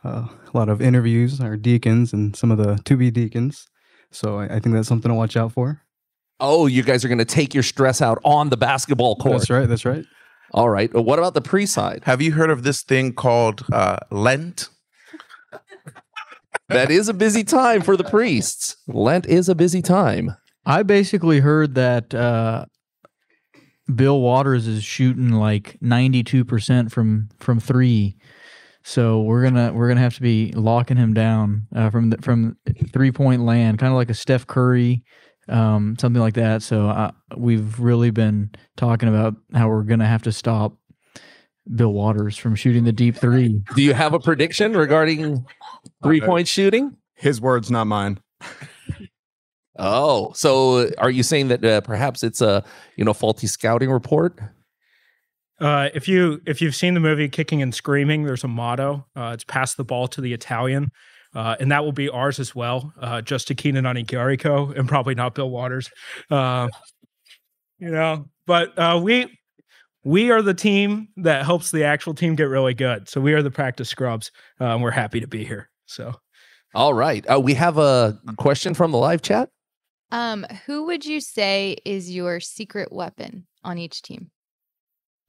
[0.04, 3.66] uh, a lot of interviews, our deacons and some of the to be deacons.
[4.10, 5.82] So I, I think that's something to watch out for.
[6.40, 9.38] Oh, you guys are going to take your stress out on the basketball court.
[9.38, 9.68] That's right.
[9.68, 10.04] That's right.
[10.52, 10.92] All right.
[10.94, 12.02] Well, What about the pre side?
[12.04, 14.68] Have you heard of this thing called uh, Lent?
[16.68, 18.76] That is a busy time for the priests.
[18.86, 20.36] Lent is a busy time.
[20.66, 22.66] I basically heard that uh,
[23.94, 28.18] Bill Waters is shooting like ninety two percent from from three.
[28.82, 32.56] So we're gonna we're gonna have to be locking him down uh, from the, from
[32.92, 35.04] three point land, kind of like a Steph Curry,
[35.48, 36.62] um, something like that.
[36.62, 40.76] So uh, we've really been talking about how we're gonna have to stop
[41.74, 43.60] Bill Waters from shooting the deep three.
[43.74, 45.44] Do you have a prediction regarding
[46.02, 46.96] three point shooting?
[47.14, 48.20] His words, not mine.
[49.80, 52.64] Oh, so are you saying that uh, perhaps it's a
[52.96, 54.38] you know faulty scouting report?
[55.60, 59.06] Uh, if you if you've seen the movie Kicking and Screaming, there's a motto.
[59.16, 60.90] Uh, it's pass the ball to the Italian,
[61.34, 62.92] uh, and that will be ours as well.
[63.00, 65.90] Uh, just to Keenan Onigariko and probably not Bill Waters.
[66.30, 66.68] Uh,
[67.78, 69.36] you know, but uh, we
[70.04, 73.08] we are the team that helps the actual team get really good.
[73.08, 75.70] So we are the practice scrubs, uh, and we're happy to be here.
[75.86, 76.14] So
[76.74, 77.24] All right.
[77.28, 79.48] Uh, we have a question from the live chat.
[80.10, 84.30] Um, who would you say is your secret weapon on each team?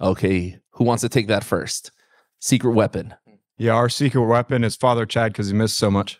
[0.02, 1.92] Okay, who wants to take that first?
[2.40, 3.14] Secret weapon.
[3.58, 6.20] Yeah, our secret weapon is Father Chad because he missed so much.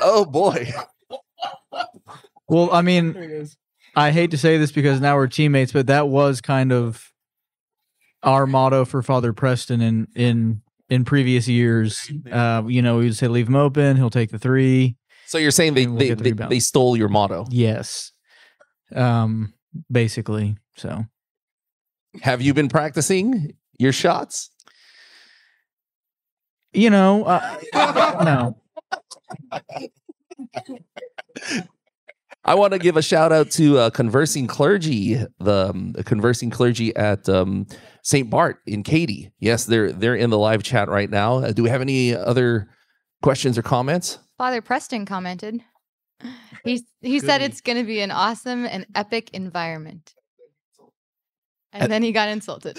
[0.00, 0.72] oh boy.
[2.48, 3.48] Well, I mean,
[3.94, 7.12] I hate to say this because now we're teammates, but that was kind of
[8.22, 12.10] our motto for Father Preston in in in previous years.
[12.30, 14.96] Uh, you know, we would say leave him open, he'll take the three.
[15.26, 17.46] So you're saying they we'll they, the they, they stole your motto.
[17.50, 18.12] Yes.
[18.94, 19.54] Um,
[19.90, 20.56] basically.
[20.76, 21.06] So
[22.22, 24.50] Have you been practicing your shots?
[26.74, 27.58] you know, uh,
[28.24, 28.56] no.
[32.46, 36.50] I want to give a shout out to uh, conversing clergy, the, um, the conversing
[36.50, 37.66] clergy at um,
[38.02, 38.28] St.
[38.28, 39.32] Bart in Katy.
[39.38, 41.38] Yes, they're they're in the live chat right now.
[41.38, 42.68] Uh, do we have any other
[43.22, 44.18] questions or comments?
[44.36, 45.62] Father Preston commented.
[46.64, 50.14] He he said it's going to be an awesome and epic environment.
[51.72, 52.78] And And- then he got insulted.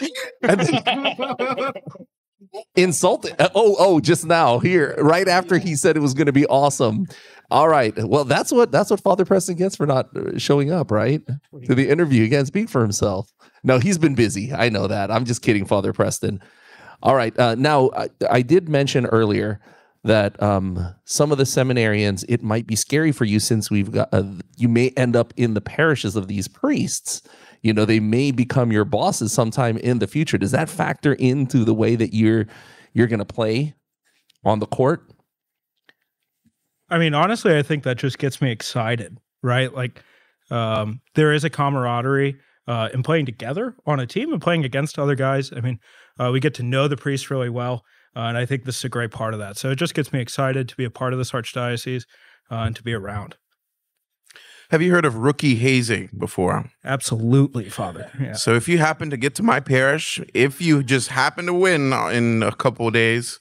[2.75, 3.35] Insulted.
[3.41, 6.45] uh, Oh, oh, just now here, right after he said it was going to be
[6.45, 7.05] awesome.
[7.51, 7.93] All right.
[7.97, 11.21] Well, that's what that's what Father Preston gets for not uh, showing up, right?
[11.65, 12.23] To the interview.
[12.23, 13.31] He can't speak for himself.
[13.63, 14.53] No, he's been busy.
[14.53, 15.11] I know that.
[15.11, 16.41] I'm just kidding, Father Preston.
[17.03, 17.37] All right.
[17.37, 19.59] Uh, now, I, I did mention earlier
[20.05, 24.07] that um, some of the seminarians, it might be scary for you since we've got,
[24.13, 24.23] uh,
[24.55, 27.23] you may end up in the parishes of these priests.
[27.63, 30.37] You know, they may become your bosses sometime in the future.
[30.37, 32.45] Does that factor into the way that you're
[32.93, 33.73] you're going to play
[34.43, 35.11] on the court?
[36.89, 39.73] I mean, honestly, I think that just gets me excited, right?
[39.73, 40.03] Like,
[40.51, 42.37] um, there is a camaraderie
[42.67, 45.51] uh, in playing together on a team and playing against other guys.
[45.51, 45.79] I mean,
[46.19, 47.83] uh, we get to know the priest really well,
[48.15, 49.57] uh, and I think this is a great part of that.
[49.57, 52.03] So it just gets me excited to be a part of this archdiocese
[52.49, 53.35] uh, and to be around.
[54.71, 56.71] Have you heard of rookie hazing before?
[56.83, 58.09] Absolutely, Father.
[58.19, 58.33] Yeah.
[58.33, 61.93] So if you happen to get to my parish, if you just happen to win
[61.93, 63.39] in a couple of days,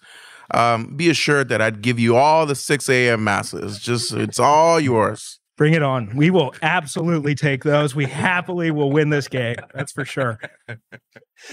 [0.50, 3.24] um, be assured that I'd give you all the 6 a.m.
[3.24, 3.78] masses.
[3.78, 5.40] Just it's all yours.
[5.56, 6.14] Bring it on.
[6.16, 7.94] We will absolutely take those.
[7.94, 9.56] We happily will win this game.
[9.72, 10.40] That's for sure.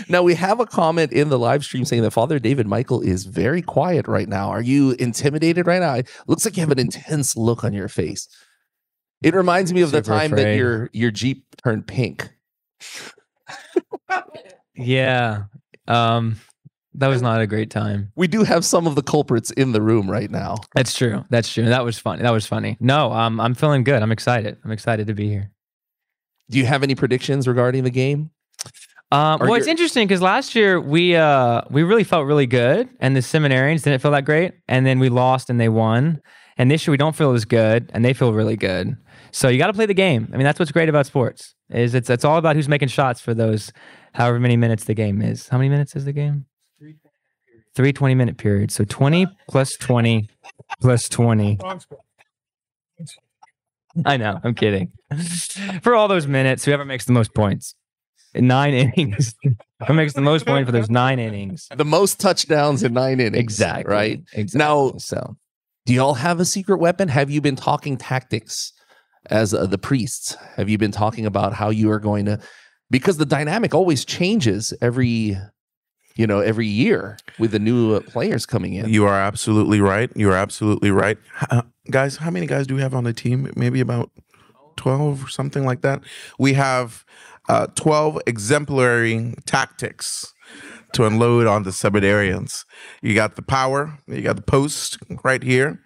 [0.09, 3.25] Now we have a comment in the live stream saying that Father David Michael is
[3.25, 4.49] very quiet right now.
[4.49, 5.95] Are you intimidated right now?
[5.95, 8.27] It looks like you have an intense look on your face.
[9.21, 12.29] It reminds me of the Super time that your your Jeep turned pink.
[14.75, 15.43] Yeah.
[15.87, 16.37] Um,
[16.95, 18.11] that was not a great time.
[18.15, 20.57] We do have some of the culprits in the room right now.
[20.75, 21.25] That's true.
[21.29, 21.65] That's true.
[21.65, 22.21] That was funny.
[22.21, 22.77] That was funny.
[22.79, 24.01] No, um, I'm feeling good.
[24.01, 24.57] I'm excited.
[24.63, 25.51] I'm excited to be here.
[26.49, 28.31] Do you have any predictions regarding the game?
[29.11, 33.15] Um, well, it's interesting because last year we uh we really felt really good, and
[33.15, 36.21] the seminarians didn't feel that great, and then we lost and they won.
[36.57, 38.95] And this year we don't feel as good, and they feel really good.
[39.31, 40.29] So you got to play the game.
[40.33, 41.55] I mean, that's what's great about sports.
[41.69, 43.71] Is it's it's all about who's making shots for those
[44.13, 45.49] however many minutes the game is.
[45.49, 46.45] How many minutes is the game?
[47.75, 48.75] Three 20 minute periods.
[48.75, 50.29] So 20 plus 20
[50.81, 51.57] plus 20.
[54.05, 54.39] I know.
[54.43, 54.91] I'm kidding.
[55.81, 57.75] For all those minutes, whoever makes the most points.
[58.33, 59.35] Nine innings.
[59.87, 61.67] Who makes the most points for those nine innings?
[61.75, 63.37] The most touchdowns in nine innings.
[63.37, 63.91] Exactly.
[63.93, 64.23] Right.
[64.33, 64.59] Exactly.
[64.59, 65.35] Now, so
[65.85, 67.09] do y'all have a secret weapon?
[67.09, 68.71] Have you been talking tactics
[69.29, 70.37] as uh, the priests?
[70.55, 72.39] Have you been talking about how you are going to?
[72.89, 75.37] Because the dynamic always changes every,
[76.15, 78.89] you know, every year with the new uh, players coming in.
[78.89, 80.11] You are absolutely right.
[80.15, 81.17] You are absolutely right.
[81.49, 83.49] Uh, guys, how many guys do we have on the team?
[83.55, 84.11] Maybe about
[84.77, 86.01] 12 or something like that.
[86.39, 87.05] We have
[87.49, 90.33] uh, 12 exemplary tactics
[90.93, 92.65] to unload on the seminarians.
[93.01, 95.79] You got the power, you got the post right here.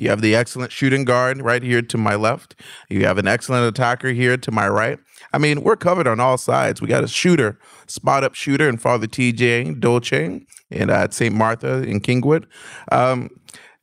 [0.00, 2.54] You have the excellent shooting guard right here to my left.
[2.88, 4.98] You have an excellent attacker here to my right.
[5.32, 6.80] I mean, we're covered on all sides.
[6.80, 11.34] We got a shooter, spot up shooter, and Father TJ Dolce, and uh, at St.
[11.34, 12.44] Martha in Kingwood.
[12.92, 13.28] Um,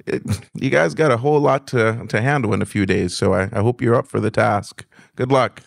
[0.08, 0.23] it-
[0.54, 3.49] you guys got a whole lot to, to handle in a few days, so I,
[3.51, 4.86] I hope you're up for the task.
[5.15, 5.63] Good luck.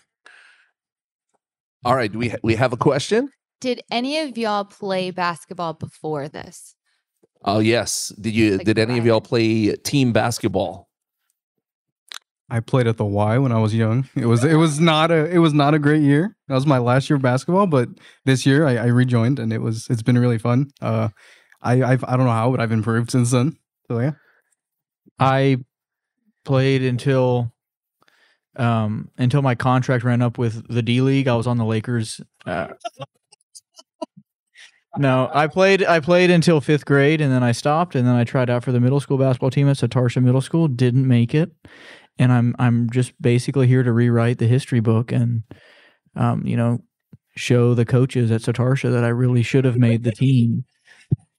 [1.84, 3.28] All right, do we we have a question?
[3.60, 6.74] Did any of y'all play basketball before this?
[7.44, 8.12] Oh yes.
[8.20, 8.58] Did you?
[8.58, 10.88] did any of y'all play team basketball?
[12.50, 14.08] I played at the Y when I was young.
[14.16, 16.34] It was it was not a it was not a great year.
[16.48, 17.88] That was my last year of basketball, but
[18.24, 20.70] this year I, I rejoined and it was it's been really fun.
[20.80, 21.10] Uh,
[21.60, 23.58] I I've, I don't know how, but I've improved since then.
[23.88, 24.12] So yeah,
[25.18, 25.58] I
[26.44, 27.52] played until
[28.56, 31.28] um until my contract ran up with the D League.
[31.28, 32.20] I was on the Lakers.
[32.46, 32.68] Uh,
[34.98, 38.24] no, I played I played until fifth grade and then I stopped and then I
[38.24, 40.68] tried out for the middle school basketball team at Satarsha Middle School.
[40.68, 41.50] Didn't make it,
[42.18, 45.42] and I'm I'm just basically here to rewrite the history book and
[46.16, 46.80] um you know
[47.36, 50.64] show the coaches at Satarsha that I really should have made the team.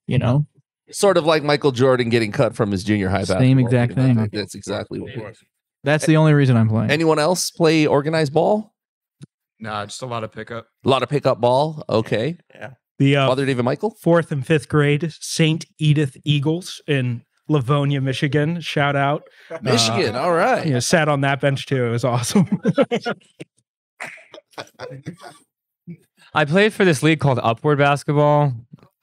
[0.08, 0.48] You know,
[0.92, 3.42] Sort of like Michael Jordan getting cut from his junior high basketball.
[3.42, 4.16] Same exact team.
[4.16, 4.30] thing.
[4.32, 5.38] That's exactly what it was.
[5.84, 6.90] that's the only reason I'm playing.
[6.90, 8.74] Anyone else play organized ball?
[9.60, 10.68] Nah, just a lot of pickup.
[10.86, 11.84] A lot of pickup ball.
[11.90, 12.38] Okay.
[12.56, 12.72] Yeah.
[13.00, 13.96] The uh, Father David Michael?
[14.02, 15.66] fourth and fifth grade St.
[15.80, 18.62] Edith Eagles in Livonia, Michigan.
[18.62, 19.24] Shout out.
[19.62, 20.16] Michigan.
[20.16, 20.68] all right.
[20.68, 21.86] Yeah, sat on that bench too.
[21.86, 22.48] It was awesome.
[26.34, 28.54] I played for this league called Upward Basketball.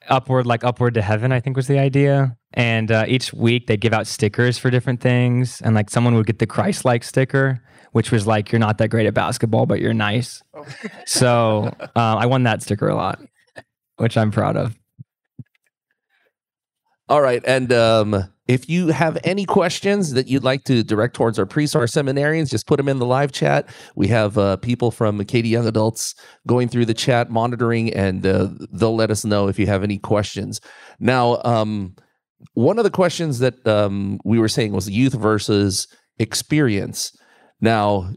[0.09, 2.37] Upward, like upward to heaven, I think was the idea.
[2.53, 5.61] And uh, each week they'd give out stickers for different things.
[5.61, 8.87] And like someone would get the Christ like sticker, which was like, you're not that
[8.87, 10.41] great at basketball, but you're nice.
[11.05, 13.19] So uh, I won that sticker a lot,
[13.97, 14.77] which I'm proud of.
[17.09, 17.41] All right.
[17.45, 21.75] And um, if you have any questions that you'd like to direct towards our priests
[21.75, 23.67] or our seminarians, just put them in the live chat.
[23.95, 26.15] We have uh, people from Katy Young Adults
[26.47, 29.97] going through the chat, monitoring, and uh, they'll let us know if you have any
[29.97, 30.59] questions.
[30.99, 31.95] Now, um,
[32.53, 35.87] one of the questions that um, we were saying was youth versus
[36.19, 37.17] experience.
[37.61, 38.11] Now,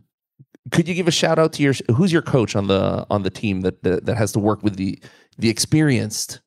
[0.73, 3.31] could you give a shout out to your who's your coach on the on the
[3.31, 5.03] team that that, that has to work with the
[5.41, 6.41] the experienced,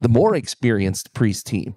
[0.00, 1.74] the more experienced priest team?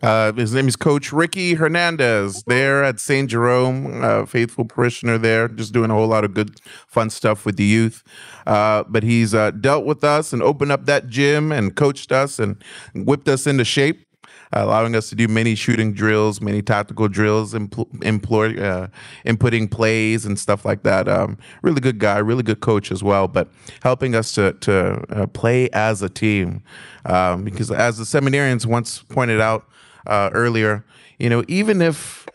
[0.00, 2.44] Uh, his name is Coach Ricky Hernandez.
[2.46, 3.28] There at St.
[3.28, 7.56] Jerome, uh, faithful parishioner there, just doing a whole lot of good, fun stuff with
[7.56, 8.04] the youth.
[8.46, 12.38] Uh, but he's uh, dealt with us and opened up that gym and coached us
[12.38, 12.62] and
[12.94, 14.07] whipped us into shape.
[14.52, 18.88] Allowing us to do many shooting drills, many tactical drills, impl- employ, uh,
[19.24, 21.08] inputting plays and stuff like that.
[21.08, 23.48] Um, really good guy, really good coach as well, but
[23.82, 26.62] helping us to to uh, play as a team.
[27.04, 29.68] Um, because as the seminarians once pointed out
[30.06, 30.84] uh, earlier,
[31.18, 32.26] you know, even if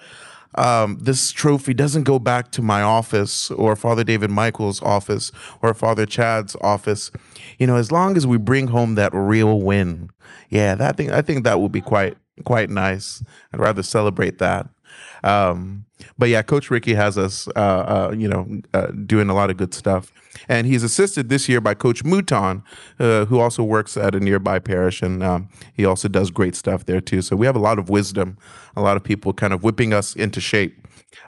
[0.55, 5.73] um, this trophy doesn't go back to my office or Father David Michael's office or
[5.73, 7.11] Father Chad's office.
[7.57, 10.09] You know, as long as we bring home that real win,
[10.53, 13.23] yeah, that thing I think that would be quite quite nice.
[13.51, 14.69] I'd rather celebrate that.
[15.23, 15.85] Um,
[16.17, 19.57] but yeah, Coach Ricky has us, uh, uh, you know, uh, doing a lot of
[19.57, 20.13] good stuff,
[20.47, 22.61] and he's assisted this year by Coach Mouton,
[22.99, 26.85] uh, who also works at a nearby parish, and um, he also does great stuff
[26.85, 27.23] there too.
[27.23, 28.37] So we have a lot of wisdom,
[28.75, 30.82] a lot of people kind of whipping us into shape.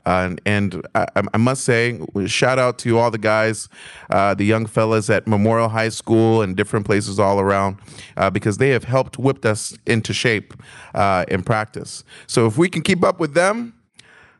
[0.05, 3.69] Uh, and and I, I must say, shout out to all the guys,
[4.09, 7.77] uh, the young fellas at Memorial High School and different places all around,
[8.17, 10.53] uh, because they have helped whipped us into shape
[10.93, 12.03] uh, in practice.
[12.27, 13.73] So if we can keep up with them,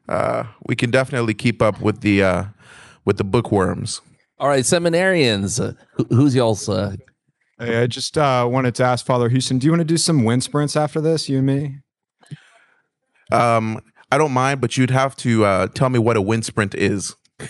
[0.08, 2.43] uh, we can definitely keep up with the uh,
[3.06, 4.02] with the bookworms.
[4.39, 6.68] All right, seminarians, uh, who, who's y'all's?
[6.70, 6.96] Uh,
[7.58, 10.26] Hey, I just uh, wanted to ask Father Houston, do you want to do some
[10.26, 11.78] wind sprints after this, you and me?
[13.32, 13.80] Um,
[14.12, 17.16] I don't mind, but you'd have to uh, tell me what a wind sprint is.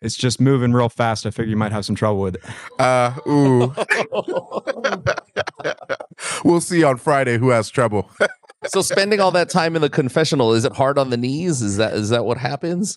[0.00, 1.26] It's just moving real fast.
[1.26, 2.44] I figure you might have some trouble with it.
[2.78, 3.74] Uh, ooh.
[6.44, 8.08] we'll see on Friday who has trouble.
[8.66, 11.62] so spending all that time in the confessional is it hard on the knees?
[11.62, 12.96] Is that is that what happens?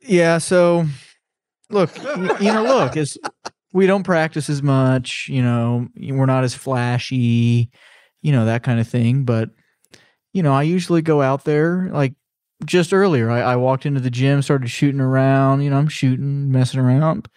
[0.00, 0.38] Yeah.
[0.38, 0.86] So,
[1.70, 3.16] look, y- you know, look, it's
[3.74, 5.26] we don't practice as much.
[5.28, 7.70] You know, we're not as flashy.
[8.22, 9.24] You know that kind of thing.
[9.24, 9.50] But
[10.32, 12.14] you know, I usually go out there like
[12.64, 13.30] just earlier.
[13.30, 15.62] I, I walked into the gym, started shooting around.
[15.62, 17.28] You know, I'm shooting, messing around.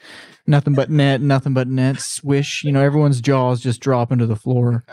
[0.46, 2.00] Nothing but net, nothing but net.
[2.00, 2.64] Swish.
[2.64, 4.86] You know, everyone's jaws just drop into the floor.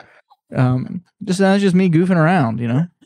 [0.57, 2.59] Um, just that's just me goofing around.
[2.59, 2.87] You know.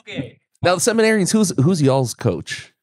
[0.00, 0.40] Okay.
[0.62, 2.74] Now, the seminarians, who's who's y'all's coach?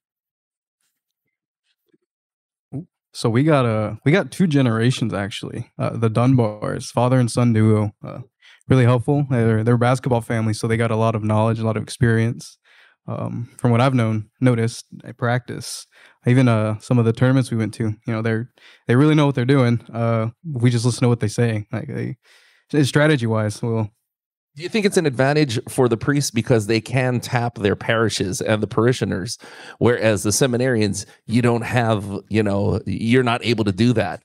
[3.13, 5.71] So we got uh we got two generations actually.
[5.77, 8.19] Uh, the Dunbars, father and son duo, uh,
[8.67, 9.25] really helpful.
[9.29, 12.57] They're they're basketball family, so they got a lot of knowledge, a lot of experience.
[13.05, 15.85] Um, from what I've known, noticed at practice,
[16.25, 18.49] even uh some of the tournaments we went to, you know, they're
[18.87, 19.81] they really know what they're doing.
[19.93, 23.61] Uh, we just listen to what they say, like they strategy wise.
[23.61, 23.89] Well,
[24.55, 28.39] Do you think it's an advantage for the priests because they can tap their parishes
[28.39, 29.39] and the parishioners,
[29.79, 34.21] whereas the seminarians, you don't have, you know, you're not able to do that.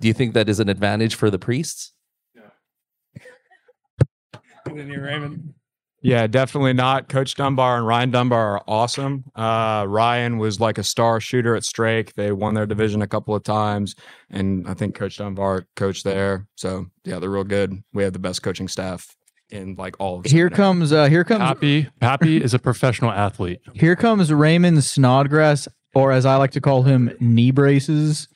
[0.00, 1.92] Do you think that is an advantage for the priests?
[4.70, 5.54] Raymond.
[6.02, 7.08] Yeah, definitely not.
[7.08, 9.24] Coach Dunbar and Ryan Dunbar are awesome.
[9.34, 12.14] Uh, Ryan was like a star shooter at Strake.
[12.14, 13.96] They won their division a couple of times,
[14.30, 16.46] and I think Coach Dunbar coached there.
[16.56, 17.82] So yeah, they're real good.
[17.94, 19.16] We have the best coaching staff
[19.54, 20.26] in like all of.
[20.26, 23.60] Here comes uh here comes Happy Happy is a professional athlete.
[23.74, 28.28] Here comes Raymond Snodgrass, or as I like to call him, knee braces.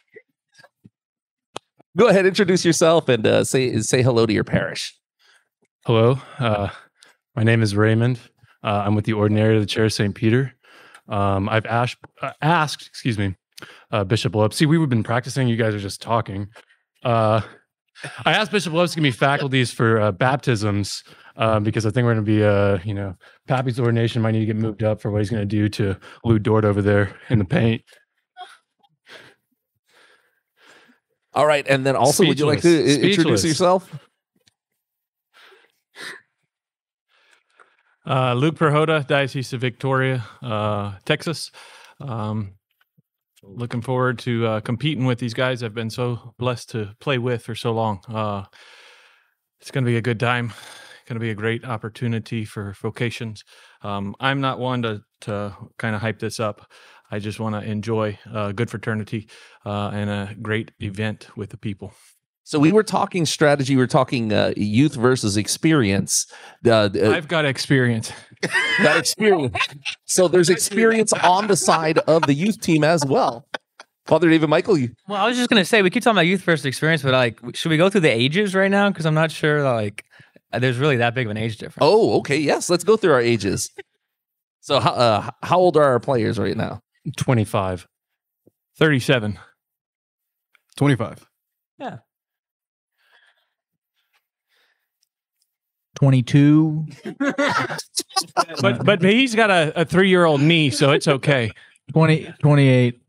[1.96, 4.94] Go ahead, introduce yourself and uh, say say hello to your parish.
[5.84, 6.68] Hello, uh,
[7.34, 8.20] my name is Raymond.
[8.62, 10.14] Uh, I'm with the Ordinariate of the Chair of St.
[10.14, 10.54] Peter.
[11.08, 13.34] Um, I've asked, uh, asked, excuse me,
[13.90, 14.56] uh, Bishop Lopes.
[14.56, 15.48] See, we've been practicing.
[15.48, 16.48] You guys are just talking.
[17.02, 17.40] Uh,
[18.24, 21.02] I asked Bishop Lopes to give me faculties for uh, baptisms
[21.36, 23.14] um, because I think we're going to be, uh, you know,
[23.46, 25.96] Pappy's ordination might need to get moved up for what he's going to do to
[26.24, 27.82] Lu Dort over there in the paint.
[31.34, 32.96] All right, and then also, would you like to Speechless.
[32.96, 33.44] i- introduce Speechless.
[33.44, 33.98] yourself?
[38.06, 41.50] Uh, Luke Perhoda, Diocese of Victoria, uh, Texas.
[42.00, 42.54] Um,
[43.42, 47.42] looking forward to uh, competing with these guys I've been so blessed to play with
[47.42, 48.00] for so long.
[48.08, 48.44] Uh,
[49.60, 50.52] it's going to be a good time.
[51.06, 53.42] Going to be a great opportunity for vocations.
[53.80, 56.70] Um, I'm not one to to kind of hype this up.
[57.10, 59.28] I just want to enjoy a good fraternity
[59.64, 61.94] uh, and a great event with the people.
[62.48, 63.76] So we were talking strategy.
[63.76, 66.24] We were talking uh, youth versus experience.
[66.64, 68.10] Uh, uh, I've got experience.
[68.82, 69.54] got experience.
[70.06, 73.46] So there's experience on the side of the youth team as well.
[74.06, 76.40] Father David Michael, you, Well, I was just gonna say we keep talking about youth
[76.40, 78.88] first experience, but like, should we go through the ages right now?
[78.88, 80.06] Because I'm not sure like
[80.50, 81.82] uh, there's really that big of an age difference.
[81.82, 82.38] Oh, okay.
[82.38, 83.70] Yes, let's go through our ages.
[84.60, 86.80] So, how, uh, how old are our players right now?
[87.18, 87.86] 25.
[88.78, 89.38] 37.
[90.78, 91.26] 25.
[91.78, 91.98] Yeah.
[95.98, 96.86] 22.
[98.60, 101.50] But but he's got a, a three year old knee, so it's okay.
[101.92, 103.00] 20, 28.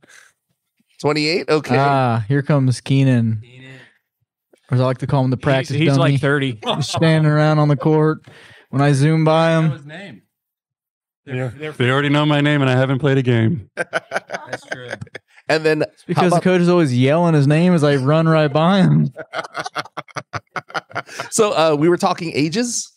[0.99, 1.49] 28?
[1.49, 1.77] Okay.
[1.77, 3.41] Ah, here comes Keenan.
[4.71, 6.13] Or as I like to call him, the practice he's dummy.
[6.13, 6.53] like 30.
[6.53, 8.25] Just standing around on the court.
[8.69, 10.21] When I zoom by him, name.
[11.25, 13.69] They already know my name and I haven't played a game.
[13.75, 14.89] That's true.
[15.47, 18.81] And then because the coach is always yelling his name as I run right by
[18.81, 19.11] him.
[21.31, 22.91] So uh, we were talking ages.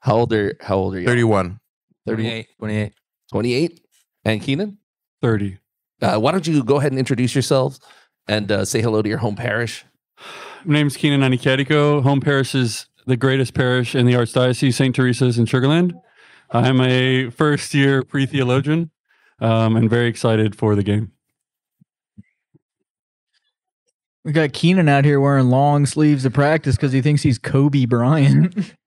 [0.00, 1.06] How old are How old are you?
[1.06, 1.58] 31.
[2.06, 2.46] 38.
[2.58, 2.92] 28.
[3.30, 3.80] 28.
[4.24, 4.78] And Keenan?
[5.22, 5.58] 30.
[6.00, 7.80] Uh, why don't you go ahead and introduce yourselves
[8.28, 9.84] and uh, say hello to your home parish?
[10.64, 12.02] My name is Keenan Aniketiko.
[12.02, 14.94] Home parish is the greatest parish in the Archdiocese, St.
[14.94, 15.94] Teresa's in Sugarland.
[16.50, 18.90] I'm a first year pre theologian
[19.40, 21.12] um, and very excited for the game.
[24.28, 27.86] We got Keenan out here wearing long sleeves to practice because he thinks he's Kobe
[27.86, 28.74] Bryant.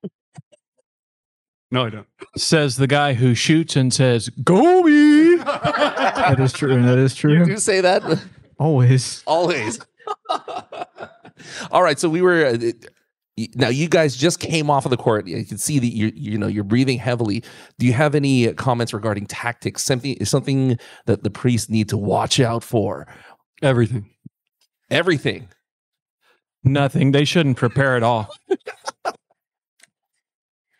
[1.74, 2.08] No, I don't.
[2.36, 5.38] Says the guy who shoots and says, Go me.
[5.38, 6.82] that is true.
[6.82, 7.38] That is true.
[7.38, 8.04] You do say that?
[8.60, 9.24] Always.
[9.26, 9.80] Always.
[11.72, 11.98] All right.
[11.98, 12.46] So we were.
[12.46, 12.58] Uh,
[13.56, 15.28] now you guys just came off of the court.
[15.28, 17.42] You can see that you you know you're breathing heavily.
[17.80, 19.82] Do you have any comments regarding tactics?
[19.82, 23.08] Something something that the priests need to watch out for.
[23.62, 24.10] Everything.
[24.92, 25.48] Everything.
[26.64, 27.12] Nothing.
[27.12, 28.30] They shouldn't prepare at all.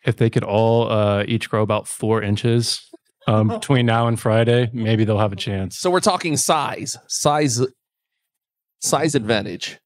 [0.04, 2.90] If they could all uh, each grow about four inches
[3.28, 5.78] um, between now and Friday, maybe they'll have a chance.
[5.78, 7.64] So we're talking size, size,
[8.80, 9.78] size advantage.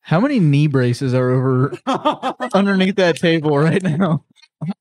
[0.00, 1.76] How many knee braces are over
[2.54, 4.24] underneath that table right now?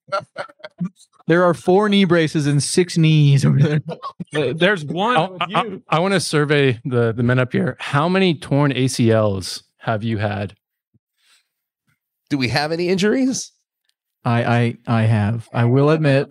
[1.28, 3.82] There are four knee braces and six knees over there.
[4.36, 5.16] Uh, There's one.
[5.16, 5.84] I, with you.
[5.92, 7.78] want to survey the, the men up here.
[7.80, 10.56] How many torn ACLs have you had?
[12.30, 13.52] Do we have any injuries?
[14.26, 15.48] I I I have.
[15.54, 16.30] I will admit,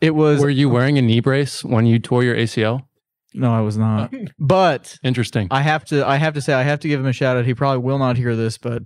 [0.00, 0.40] it was.
[0.40, 2.82] Were you wearing a knee brace when you tore your ACL?
[3.34, 4.12] No, I was not.
[4.38, 5.48] But Interesting.
[5.50, 6.06] I have to.
[6.06, 6.54] I have to say.
[6.54, 7.44] I have to give him a shout out.
[7.44, 8.84] He probably will not hear this, but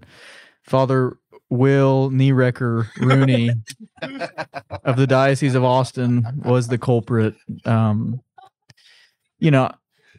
[0.65, 1.17] Father
[1.51, 3.51] Will Kneewrecker Rooney
[4.85, 7.35] of the Diocese of Austin was the culprit.
[7.65, 8.21] Um,
[9.39, 9.71] you know,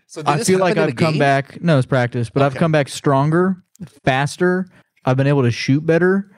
[0.08, 1.20] So I feel like I've come game?
[1.20, 1.62] back.
[1.62, 3.64] No, it's practice, but I've come back stronger,
[4.04, 4.68] faster.
[5.06, 6.30] I've been able to shoot better.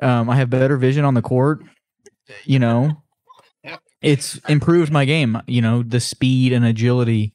[0.00, 1.60] Um, I have better vision on the court.
[2.44, 3.02] You know,
[4.00, 5.40] it's improved my game.
[5.46, 7.34] You know, the speed and agility.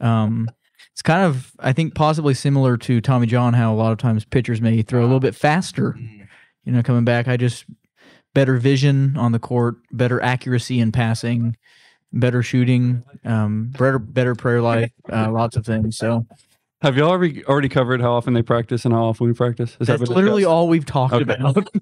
[0.00, 0.48] Um,
[0.92, 3.54] it's kind of, I think, possibly similar to Tommy John.
[3.54, 5.96] How a lot of times pitchers may throw a little bit faster.
[6.64, 7.64] You know, coming back, I just
[8.34, 11.56] better vision on the court, better accuracy in passing,
[12.12, 15.96] better shooting, um, better better prayer life, uh, lots of things.
[15.96, 16.26] So
[16.82, 19.76] Have y'all already already covered how often they practice and how often we practice?
[19.78, 20.52] Has that that's literally discussed?
[20.52, 21.22] all we've talked Okay.
[21.34, 21.66] about.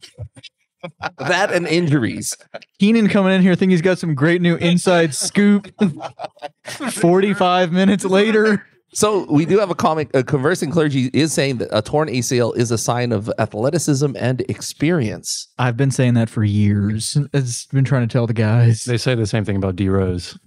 [1.19, 2.37] That and injuries.
[2.79, 5.69] Keenan coming in here, think he's got some great new inside scoop.
[6.93, 8.65] Forty-five minutes later.
[8.93, 10.11] So we do have a comic.
[10.15, 14.41] A conversing clergy is saying that a torn ACL is a sign of athleticism and
[14.43, 15.49] experience.
[15.59, 17.17] I've been saying that for years.
[17.35, 18.85] It's been trying to tell the guys.
[18.85, 20.39] They say the same thing about D Rose.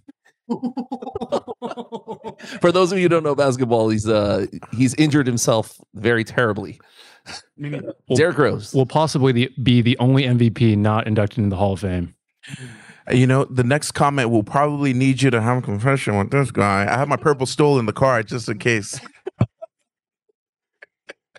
[2.60, 6.80] For those of you who don't know basketball, he's uh he's injured himself very terribly.
[8.16, 8.74] Derrick Rose.
[8.74, 12.16] will possibly the, be the only MVP not inducted in the Hall of Fame.
[13.10, 16.52] You know, the next comment will probably need you to have a confession with this
[16.52, 16.84] guy.
[16.84, 18.99] I have my purple stole in the car just in case.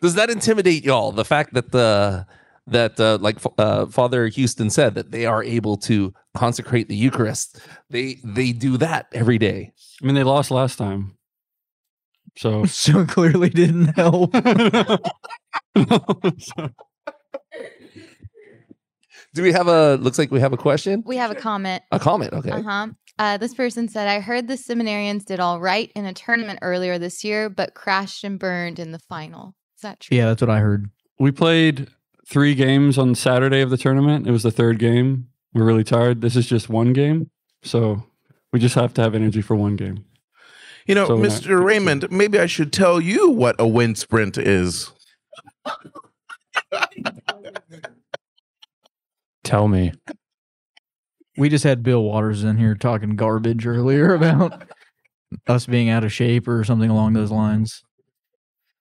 [0.00, 1.12] Does that intimidate y'all?
[1.12, 2.26] The fact that the
[2.66, 7.60] that uh, like uh, Father Houston said that they are able to consecrate the Eucharist.
[7.90, 9.72] They they do that every day.
[10.02, 11.16] I mean, they lost last time,
[12.36, 14.34] so so clearly didn't help.
[19.34, 19.96] Do we have a?
[19.96, 21.02] Looks like we have a question.
[21.06, 21.82] We have a comment.
[21.90, 22.32] A comment.
[22.34, 22.50] Okay.
[22.50, 22.88] Uh-huh.
[23.18, 26.98] Uh, this person said, I heard the seminarians did all right in a tournament earlier
[26.98, 29.54] this year, but crashed and burned in the final.
[29.76, 30.16] Is that true?
[30.16, 30.90] Yeah, that's what I heard.
[31.18, 31.88] we played
[32.26, 34.26] three games on Saturday of the tournament.
[34.26, 35.28] It was the third game.
[35.54, 36.20] We're really tired.
[36.22, 37.30] This is just one game,
[37.62, 38.02] so
[38.52, 40.04] we just have to have energy for one game.
[40.86, 41.62] You know, So we're not- Mr.
[41.62, 44.90] Raymond, maybe I should tell you what a wind sprint is.
[49.52, 49.92] Tell me.
[51.36, 54.62] We just had Bill Waters in here talking garbage earlier about
[55.46, 57.82] us being out of shape or something along those lines.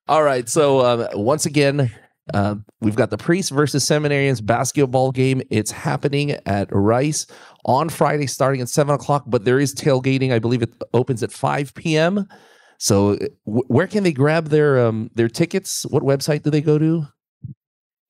[0.08, 0.48] All right.
[0.48, 1.92] So um, once again,
[2.34, 5.42] uh, we've got the priest versus seminarians basketball game.
[5.50, 7.28] It's happening at Rice
[7.66, 9.26] on Friday, starting at seven o'clock.
[9.28, 10.32] But there is tailgating.
[10.32, 12.30] I believe it opens at five p.m.
[12.80, 15.86] So w- where can they grab their um, their tickets?
[15.90, 17.08] What website do they go to?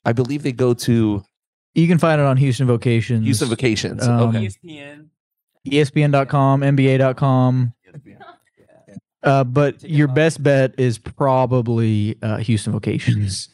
[0.06, 1.24] I believe they go to
[1.74, 3.24] You can find it on Houston Vocations.
[3.24, 4.06] Houston Vacations.
[4.06, 4.50] Um, okay.
[4.64, 7.74] E ESPN.com, NBA.com.
[9.24, 13.50] Uh, but your best bet is probably uh, Houston Vocations.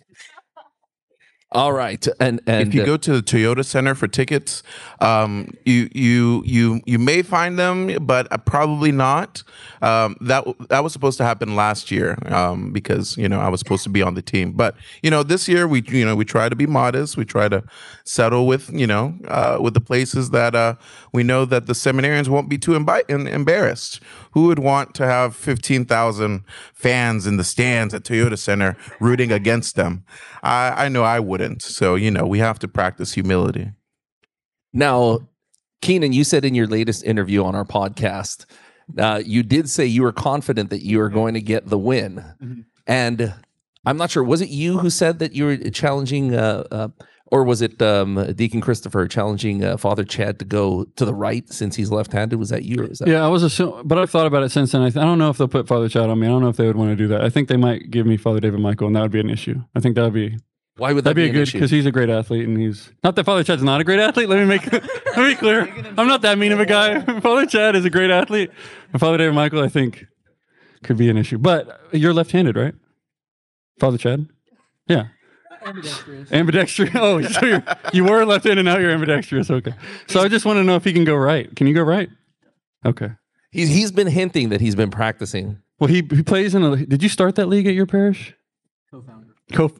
[1.53, 2.05] All right.
[2.19, 4.63] And and if you uh, go to the Toyota Center for tickets,
[4.99, 9.43] um, you you you you may find them, but uh, probably not.
[9.81, 13.61] Um, that that was supposed to happen last year um, because you know I was
[13.61, 16.25] supposed to be on the team, but you know this year we you know we
[16.25, 17.15] try to be modest.
[17.15, 17.63] We try to
[18.03, 20.75] settle with you know uh, with the places that uh,
[21.13, 24.01] we know that the seminarians won't be too em- embarrassed.
[24.31, 26.43] Who would want to have fifteen thousand
[26.73, 30.03] fans in the stands at Toyota Center rooting against them?
[30.43, 31.61] I, I know I wouldn't.
[31.61, 33.71] So you know we have to practice humility.
[34.73, 35.19] Now,
[35.81, 38.45] Keenan, you said in your latest interview on our podcast,
[38.97, 42.23] uh, you did say you were confident that you were going to get the win.
[42.85, 43.33] And
[43.85, 46.87] I'm not sure, was it you who said that you were challenging, uh, uh,
[47.27, 51.47] or was it um, Deacon Christopher challenging uh, Father Chad to go to the right
[51.51, 52.37] since he's left handed?
[52.37, 52.81] Was that you?
[52.81, 54.81] Or was that Yeah, I was assuming, but I've thought about it since then.
[54.81, 56.27] I, th- I don't know if they'll put Father Chad on me.
[56.27, 57.21] I don't know if they would want to do that.
[57.21, 59.61] I think they might give me Father David Michael, and that would be an issue.
[59.75, 60.37] I think that would be.
[60.77, 61.57] Why would that That'd be, be a an good issue?
[61.57, 64.29] because he's a great athlete and he's not that Father Chad's not a great athlete.
[64.29, 65.61] Let me make let me clear.
[65.97, 67.01] I'm not that mean of a guy.
[67.21, 68.51] Father Chad is a great athlete.
[68.93, 70.05] And Father David Michael, I think,
[70.83, 71.37] could be an issue.
[71.39, 72.75] But you're left-handed, right?
[73.79, 74.27] Father Chad?
[74.87, 75.07] Yeah.
[75.65, 76.31] Ambidextrous.
[76.31, 76.89] Ambidextrous.
[76.95, 79.49] Oh, so you're, you were left-handed, now you're ambidextrous.
[79.51, 79.73] Okay.
[80.07, 81.53] So I just want to know if he can go right.
[81.55, 82.09] Can you go right?
[82.85, 83.09] Okay.
[83.51, 85.57] He's, he's been hinting that he's been practicing.
[85.79, 86.75] Well, he he plays in a.
[86.77, 88.33] Did you start that league at your parish?
[88.91, 89.33] Co-founder.
[89.53, 89.71] Co.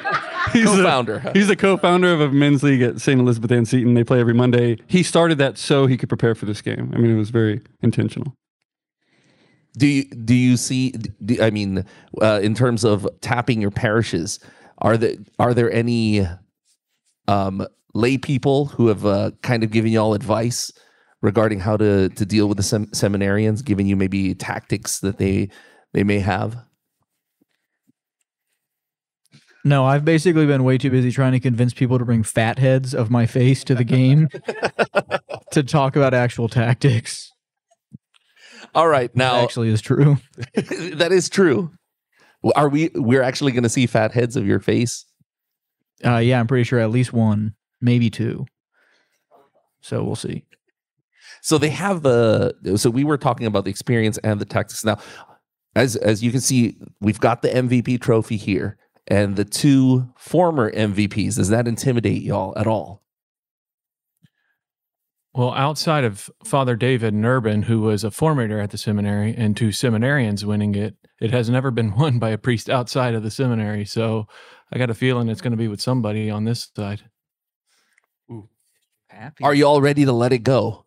[0.52, 1.20] he's Co-founder.
[1.24, 3.20] The, he's the co-founder of a men's league at St.
[3.20, 3.94] Elizabeth Ann Seton.
[3.94, 4.78] They play every Monday.
[4.86, 6.92] He started that so he could prepare for this game.
[6.94, 8.34] I mean, it was very intentional.
[9.76, 10.90] Do you do you see?
[10.90, 11.86] Do, I mean,
[12.20, 14.38] uh, in terms of tapping your parishes,
[14.78, 16.26] are there are there any
[17.26, 20.70] um, lay people who have uh, kind of given you all advice
[21.22, 25.48] regarding how to to deal with the sem- seminarians, giving you maybe tactics that they
[25.94, 26.56] they may have?
[29.64, 32.94] No, I've basically been way too busy trying to convince people to bring fat heads
[32.94, 34.28] of my face to the game
[35.52, 37.32] to talk about actual tactics.
[38.74, 40.18] All right, now actually is true.
[40.54, 41.70] that is true.
[42.56, 42.90] Are we?
[42.94, 45.04] We're actually going to see fat heads of your face.
[46.04, 48.46] Uh, yeah, I'm pretty sure at least one, maybe two.
[49.80, 50.44] So we'll see.
[51.42, 52.54] So they have the.
[52.76, 54.84] So we were talking about the experience and the tactics.
[54.84, 54.98] Now,
[55.76, 60.70] as as you can see, we've got the MVP trophy here and the two former
[60.72, 61.36] MVPs.
[61.36, 63.02] Does that intimidate y'all at all?
[65.34, 69.68] Well, outside of Father David Nurbin, who was a formator at the seminary, and two
[69.68, 73.86] seminarians winning it, it has never been won by a priest outside of the seminary.
[73.86, 74.26] So
[74.70, 77.02] I got a feeling it's going to be with somebody on this side.
[79.42, 80.81] Are you all ready to let it go?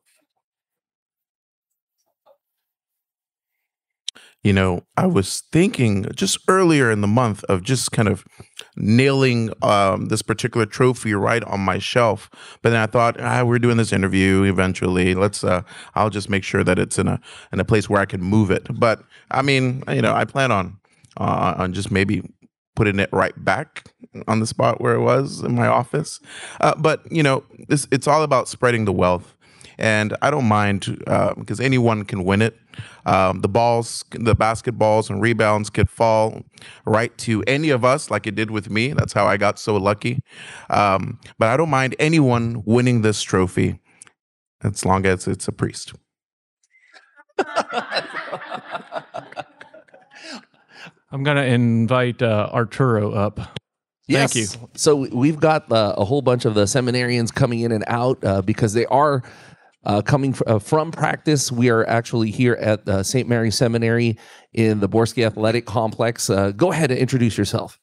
[4.46, 8.24] You know, I was thinking just earlier in the month of just kind of
[8.78, 12.30] nailing um, this particular trophy right on my shelf.
[12.62, 15.16] But then I thought, ah, we're doing this interview eventually.
[15.16, 15.64] Let's, uh,
[15.96, 17.20] I'll just make sure that it's in a
[17.54, 18.68] in a place where I can move it.
[18.80, 20.78] But I mean, you know, I plan on
[21.18, 22.22] uh, on just maybe
[22.76, 23.96] putting it right back
[24.28, 26.20] on the spot where it was in my office.
[26.62, 29.36] Uh, but you know, it's, it's all about spreading the wealth,
[29.78, 32.58] and I don't mind uh, because anyone can win it.
[33.06, 36.44] Um, the balls, the basketballs and rebounds could fall
[36.86, 38.94] right to any of us, like it did with me.
[38.94, 40.20] That's how I got so lucky.
[40.70, 43.80] Um, but I don't mind anyone winning this trophy,
[44.64, 45.94] as long as it's a priest.
[51.12, 53.40] I'm gonna invite uh, Arturo up.
[54.08, 54.34] Yes.
[54.34, 54.70] Thank you.
[54.76, 58.42] So we've got uh, a whole bunch of the seminarians coming in and out uh,
[58.42, 59.24] because they are
[59.86, 61.52] uh, coming fr- uh, from practice.
[61.52, 63.28] We are actually here at uh, St.
[63.28, 64.18] Mary Seminary
[64.54, 66.30] in the Borski Athletic Complex.
[66.30, 67.80] Uh, go ahead and introduce yourself.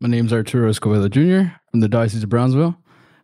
[0.00, 1.52] My name's Arturo Escobedo Jr.
[1.70, 2.76] from the Diocese of Brownsville.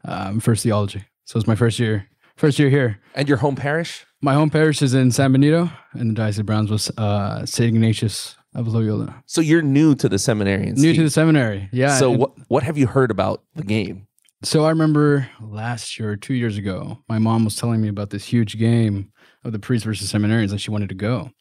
[0.06, 2.06] Uh, I'm first theology, so it's my first year.
[2.36, 3.00] First year here.
[3.14, 4.04] And your home parish?
[4.20, 7.74] My home parish is in San Benito, in the Diocese of Brownsville, uh, St.
[7.74, 9.22] Ignatius of Loyola.
[9.26, 10.70] So you're new to the seminary.
[10.72, 11.96] New to the seminary, yeah.
[11.98, 14.06] So and- what what have you heard about the game?
[14.46, 18.24] So I remember last year, two years ago, my mom was telling me about this
[18.24, 19.10] huge game
[19.42, 21.32] of the priests versus seminarians, and she wanted to go.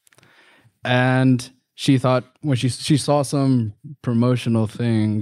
[0.84, 5.22] And she thought when she she saw some promotional thing,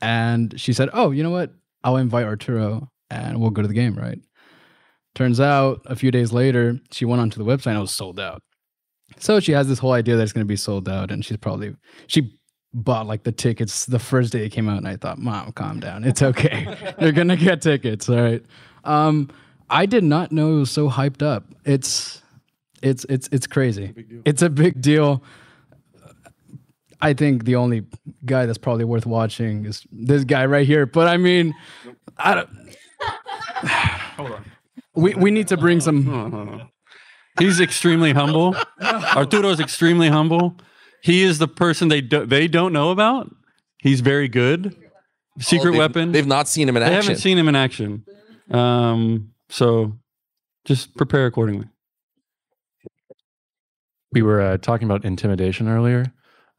[0.00, 1.52] and she said, "Oh, you know what?
[1.84, 4.18] I'll invite Arturo, and we'll go to the game." Right.
[5.14, 8.20] Turns out, a few days later, she went onto the website and it was sold
[8.20, 8.42] out.
[9.18, 11.36] So she has this whole idea that it's going to be sold out, and she's
[11.36, 12.32] probably she
[12.74, 15.80] bought like the tickets the first day it came out, and I thought, "Mom, calm
[15.80, 16.04] down.
[16.04, 16.94] It's okay.
[17.00, 18.44] You're gonna get tickets, all right."
[18.84, 19.28] Um,
[19.70, 21.44] I did not know it was so hyped up.
[21.64, 22.22] It's
[22.82, 24.22] it's it's it's crazy.
[24.24, 25.22] It's a big deal.
[27.00, 27.84] I think the only
[28.24, 30.86] guy that's probably worth watching is this guy right here.
[30.86, 31.54] But I mean,
[32.16, 32.48] I don't.
[34.16, 34.44] Hold on.
[34.94, 36.70] We we need to bring some.
[37.38, 38.54] He's extremely humble.
[38.82, 40.58] Arturo is extremely humble.
[41.02, 43.34] He is the person they do, they don't know about.
[43.78, 44.76] He's very good.
[45.40, 46.12] Secret they've- weapon.
[46.12, 47.00] they've not seen him in they action.
[47.00, 48.04] They haven't seen him in action.
[48.50, 49.98] Um, so
[50.64, 51.66] just prepare accordingly.
[54.12, 56.12] We were uh, talking about intimidation earlier.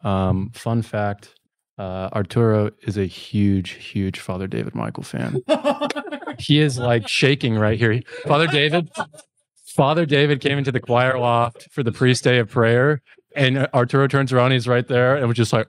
[0.03, 1.35] Um, fun fact
[1.77, 5.41] uh, Arturo is a huge, huge Father David Michael fan.
[6.39, 8.01] he is like shaking right here.
[8.25, 8.89] Father David,
[9.75, 13.01] Father David came into the choir loft for the priest day of prayer,
[13.35, 15.67] and Arturo turns around, he's right there, and was just like,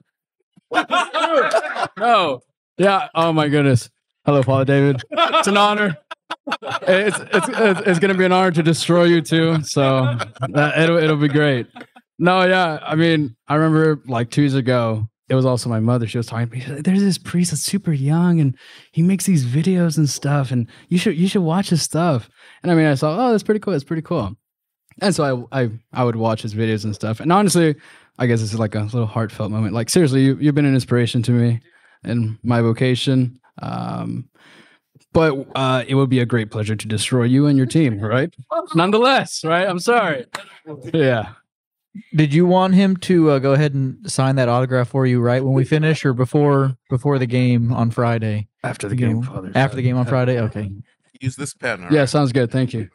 [1.97, 2.41] no.
[2.77, 3.07] Yeah.
[3.15, 3.89] Oh my goodness.
[4.25, 5.01] Hello, Father David.
[5.11, 5.97] It's an honor.
[6.81, 9.63] It's it's it's, it's gonna be an honor to destroy you too.
[9.63, 10.17] So
[10.49, 11.67] that, it'll it'll be great.
[12.19, 12.79] No, yeah.
[12.81, 15.07] I mean, I remember like two years ago.
[15.27, 16.05] It was also my mother.
[16.05, 16.81] She was talking to me.
[16.81, 18.55] There's this priest that's super young, and
[18.91, 20.51] he makes these videos and stuff.
[20.51, 22.29] And you should you should watch his stuff.
[22.61, 23.71] And I mean, I saw, oh, that's pretty cool.
[23.71, 24.35] That's pretty cool.
[25.01, 27.19] And so I I I would watch his videos and stuff.
[27.19, 27.75] And honestly,
[28.17, 29.73] I guess this is like a little heartfelt moment.
[29.73, 31.59] Like seriously, you you've been an inspiration to me
[32.03, 33.39] in my vocation.
[33.61, 34.29] Um,
[35.11, 38.33] but uh, it would be a great pleasure to destroy you and your team, right?
[38.73, 39.67] Nonetheless, right?
[39.67, 40.25] I'm sorry.
[40.93, 41.33] Yeah.
[42.13, 45.41] Did you want him to uh, go ahead and sign that autograph for you right
[45.41, 48.49] when we finish, or before before the game on Friday?
[48.63, 49.51] After the You game, know, Father.
[49.55, 50.39] After the game on Friday.
[50.41, 50.69] Okay.
[51.21, 51.87] Use this pen.
[51.91, 52.51] Yeah, sounds good.
[52.51, 52.89] Thank you.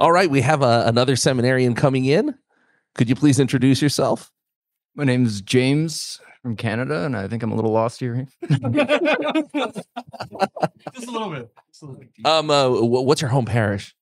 [0.00, 2.34] All right, we have uh, another seminarian coming in.
[2.94, 4.30] Could you please introduce yourself?
[4.94, 8.26] My name's James from Canada, and I think I'm a little lost here.
[8.50, 8.66] Just
[9.54, 11.50] a little bit.
[11.50, 12.10] A little bit.
[12.26, 13.94] Um, uh, wh- what's your home parish?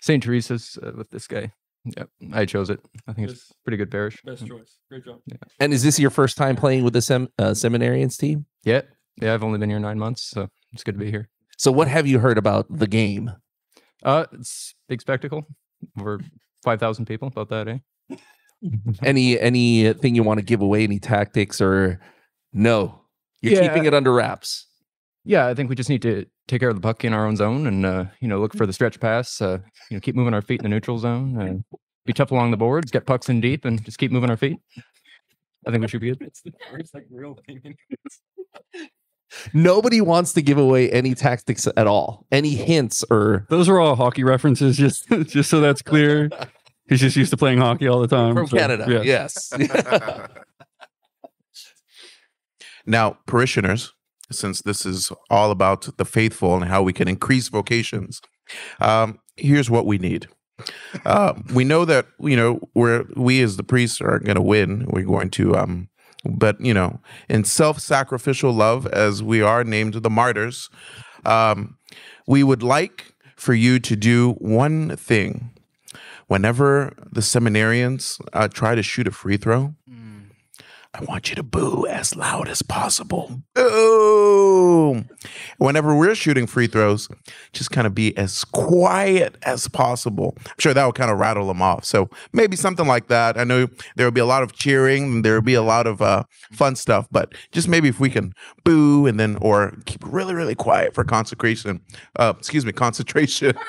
[0.00, 0.22] St.
[0.22, 1.52] Teresa's uh, with this guy.
[1.84, 2.80] Yep, I chose it.
[3.08, 4.22] I think it's a pretty good parish.
[4.22, 4.76] Best choice.
[4.88, 5.20] Great job.
[5.26, 5.36] Yeah.
[5.58, 8.46] And is this your first time playing with the sem- uh, seminarians team?
[8.64, 8.82] Yeah,
[9.20, 9.34] yeah.
[9.34, 11.28] I've only been here nine months, so it's good to be here.
[11.58, 13.32] So, what have you heard about the game?
[14.02, 15.46] Uh, it's big spectacle.
[15.98, 16.20] Over
[16.64, 17.28] five thousand people.
[17.28, 18.16] About that, eh?
[19.02, 20.84] any anything you want to give away?
[20.84, 22.00] Any tactics or
[22.52, 23.00] no?
[23.40, 23.68] You're Yeah.
[23.68, 24.66] keeping it under wraps.
[25.24, 27.36] Yeah, I think we just need to take care of the puck in our own
[27.36, 29.40] zone, and uh, you know, look for the stretch pass.
[29.40, 29.58] Uh,
[29.90, 31.40] you know, keep moving our feet in the neutral zone.
[31.40, 31.64] And
[32.04, 32.90] be tough along the boards.
[32.90, 34.58] Get pucks in deep, and just keep moving our feet.
[35.66, 36.32] I think we should be good.
[36.74, 37.76] It's like real opinion.
[39.52, 42.26] Nobody wants to give away any tactics at all.
[42.30, 46.30] Any hints or Those are all hockey references, just just so that's clear.
[46.88, 48.34] He's just used to playing hockey all the time.
[48.34, 48.86] from so, Canada?
[48.88, 49.02] yeah.
[49.02, 49.52] Yes.
[52.86, 53.92] Now, parishioners,
[54.30, 58.20] since this is all about the faithful and how we can increase vocations,
[58.80, 60.28] um, here's what we need.
[61.04, 64.86] Uh, we know that you know we're we as the priests are going to win.
[64.88, 65.88] We're going to, um,
[66.24, 70.70] but you know, in self-sacrificial love, as we are named the martyrs,
[71.24, 71.76] um,
[72.26, 75.50] we would like for you to do one thing.
[76.28, 79.74] Whenever the seminarians uh, try to shoot a free throw,
[80.94, 83.42] I want you to boo as loud as possible.
[83.54, 85.04] Boo!
[85.56, 87.08] Whenever we're shooting free throws,
[87.54, 90.34] just kind of be as quiet as possible.
[90.38, 91.86] I'm sure that will kind of rattle them off.
[91.86, 93.38] So maybe something like that.
[93.38, 96.02] I know there will be a lot of cheering there will be a lot of
[96.02, 98.34] uh, fun stuff, but just maybe if we can
[98.64, 101.80] boo and then, or keep really, really quiet for consecration.
[102.16, 103.54] Uh, excuse me, concentration.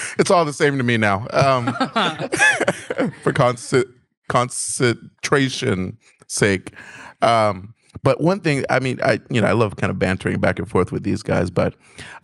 [0.18, 1.26] it's all the same to me now.
[1.30, 1.66] Um,
[3.22, 3.88] for concent-
[4.28, 6.72] concentration sake.
[7.20, 10.58] Um, but one thing, I mean, I you know, I love kind of bantering back
[10.58, 11.74] and forth with these guys, but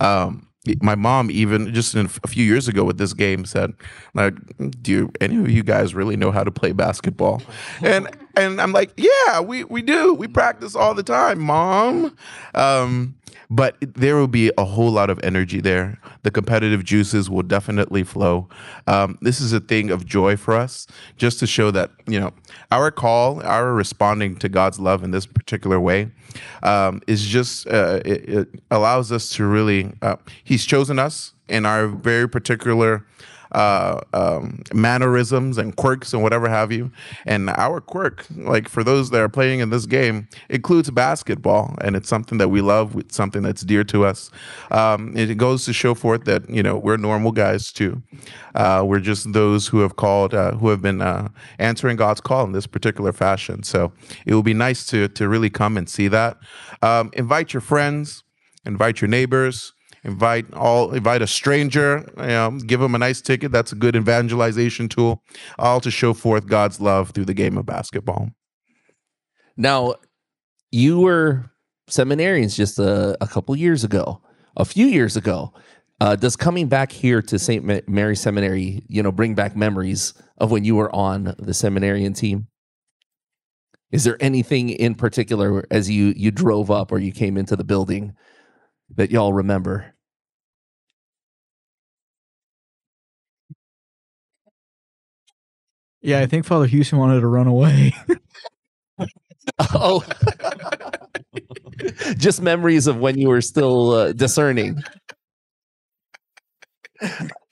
[0.00, 0.48] um,
[0.82, 3.72] my mom even just in a few years ago with this game said,
[4.14, 4.34] like,
[4.82, 7.42] do you, any of you guys really know how to play basketball?
[7.82, 10.14] And and I'm like, yeah, we we do.
[10.14, 12.16] We practice all the time, mom.
[12.54, 13.14] Um,
[13.50, 15.98] but there will be a whole lot of energy there.
[16.22, 18.48] The competitive juices will definitely flow.
[18.86, 22.32] Um, this is a thing of joy for us, just to show that you know
[22.70, 26.10] our call, our responding to God's love in this particular way,
[26.62, 29.92] um, is just uh, it, it allows us to really.
[30.02, 33.06] Uh, he's chosen us in our very particular
[33.52, 36.90] uh, um, mannerisms and quirks and whatever have you.
[37.26, 41.96] And our quirk, like for those that are playing in this game, includes basketball, and
[41.96, 42.96] it's something that we love.
[42.96, 44.30] It's something that's dear to us.
[44.70, 48.02] Um, it goes to show forth that you know we're normal guys too.
[48.54, 51.28] Uh, we're just those who have called, uh, who have been uh,
[51.58, 53.62] answering God's call in this particular fashion.
[53.62, 53.92] So
[54.26, 56.36] it will be nice to to really come and see that.
[56.82, 58.24] Um, invite your friends,
[58.64, 59.72] invite your neighbors
[60.08, 63.94] invite all invite a stranger you know, give them a nice ticket that's a good
[63.94, 65.22] evangelization tool
[65.58, 68.30] all to show forth god's love through the game of basketball
[69.58, 69.94] Now,
[70.70, 71.50] you were
[71.90, 74.22] seminarians just a, a couple years ago,
[74.56, 75.52] a few years ago.
[76.00, 77.64] Uh, does coming back here to St.
[77.64, 82.12] Ma- Mary Seminary, you know, bring back memories of when you were on the seminarian
[82.12, 82.46] team?
[83.90, 87.64] Is there anything in particular as you you drove up or you came into the
[87.64, 88.14] building
[88.94, 89.94] that y'all remember?
[96.00, 97.94] Yeah, I think Father Houston wanted to run away.
[99.74, 100.04] oh,
[102.16, 104.80] just memories of when you were still uh, discerning.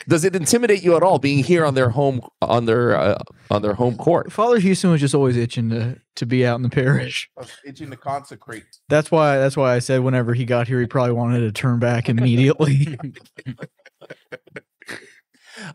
[0.09, 3.19] Does it intimidate you at all being here on their home on their uh,
[3.51, 4.33] on their home court?
[4.33, 7.29] Father Houston was just always itching to to be out in the parish.
[7.65, 11.13] itching to consecrate That's why that's why I said whenever he got here, he probably
[11.13, 12.97] wanted to turn back immediately.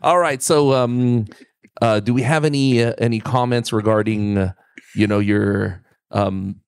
[0.02, 0.42] All right.
[0.42, 1.26] So, um,
[1.80, 4.52] uh, do we have any uh, any comments regarding, uh,
[4.94, 6.60] you know, your, um,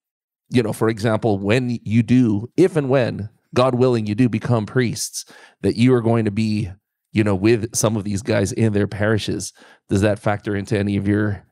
[0.51, 4.67] you know, for example, when you do, if and when God willing, you do become
[4.67, 5.25] priests,
[5.63, 6.71] that you are going to be,
[7.13, 9.53] you know, with some of these guys in their parishes.
[9.89, 11.47] Does that factor into any of your,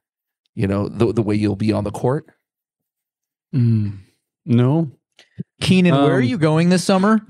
[0.54, 2.26] you know, the the way you'll be on the court?
[3.54, 3.98] Mm,
[4.46, 4.90] no.
[5.60, 7.20] Keenan, where are Um, you going this summer?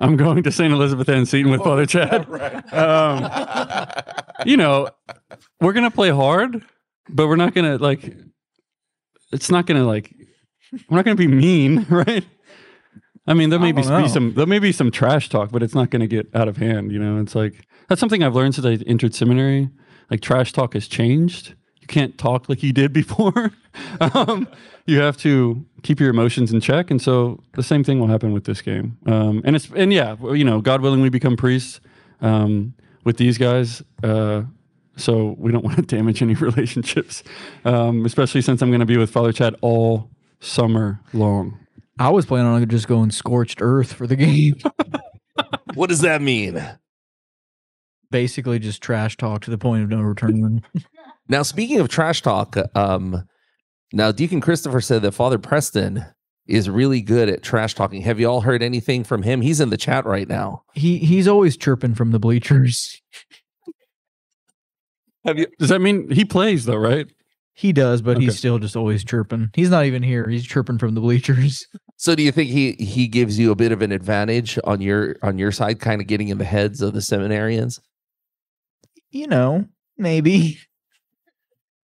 [0.00, 0.72] I'm going to St.
[0.72, 2.26] Elizabeth Ann Seton with Father Chad.
[2.72, 3.28] Um,
[4.46, 4.88] you know,
[5.60, 6.64] we're gonna play hard,
[7.08, 8.16] but we're not gonna like.
[9.32, 10.14] It's not gonna like.
[10.88, 12.24] We're not gonna be mean, right?
[13.26, 15.74] I mean, there may be, be some there may be some trash talk, but it's
[15.74, 16.92] not gonna get out of hand.
[16.92, 19.68] You know, it's like that's something I've learned since I entered seminary.
[20.10, 21.54] Like trash talk has changed.
[21.88, 23.50] You can't talk like you did before.
[24.00, 24.46] um,
[24.84, 28.32] you have to keep your emotions in check, and so the same thing will happen
[28.32, 28.98] with this game.
[29.06, 31.80] Um, and it's and yeah, you know, God willing, we become priests
[32.20, 32.74] um,
[33.04, 33.82] with these guys.
[34.02, 34.42] Uh,
[34.96, 37.22] so we don't want to damage any relationships,
[37.64, 40.10] um, especially since I'm going to be with Father Chad all
[40.40, 41.58] summer long.
[41.98, 44.56] I was planning on just going scorched earth for the game.
[45.74, 46.62] What does that mean?
[48.10, 50.62] Basically, just trash talk to the point of no return.
[51.28, 53.24] Now, speaking of trash talk, um,
[53.92, 56.04] now Deacon Christopher said that Father Preston
[56.46, 58.00] is really good at trash talking.
[58.02, 59.42] Have you all heard anything from him?
[59.42, 60.62] He's in the chat right now.
[60.74, 63.00] he he's always chirping from the bleachers.
[65.24, 65.46] Have you?
[65.58, 66.76] Does that mean he plays though?
[66.76, 67.06] Right?
[67.54, 68.26] He does, but Okay.
[68.26, 69.50] he's still just always chirping.
[69.54, 70.28] He's not even here.
[70.28, 71.66] He's chirping from the bleachers.
[71.96, 75.16] So, do you think he he gives you a bit of an advantage on your
[75.22, 77.80] on your side, kind of getting in the heads of the seminarians?
[79.10, 79.64] You know,
[79.96, 80.58] maybe.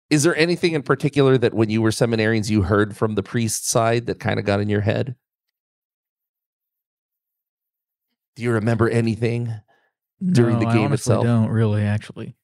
[0.10, 3.68] Is there anything in particular that when you were seminarians you heard from the priest
[3.68, 5.16] side that kind of got in your head?
[8.36, 9.54] Do you remember anything
[10.24, 11.26] during the No, I game honestly itself?
[11.26, 12.36] I don't really actually.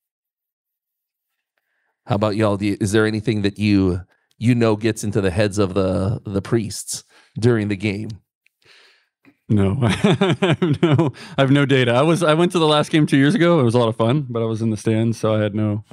[2.05, 2.57] How about y'all?
[2.57, 4.01] Do you, is there anything that you
[4.38, 7.03] you know gets into the heads of the the priests
[7.39, 8.10] during the game?
[9.47, 9.89] No, I
[10.41, 11.91] have no, I have no data.
[11.93, 13.60] I was I went to the last game two years ago.
[13.60, 15.55] It was a lot of fun, but I was in the stands, so I had
[15.55, 15.84] no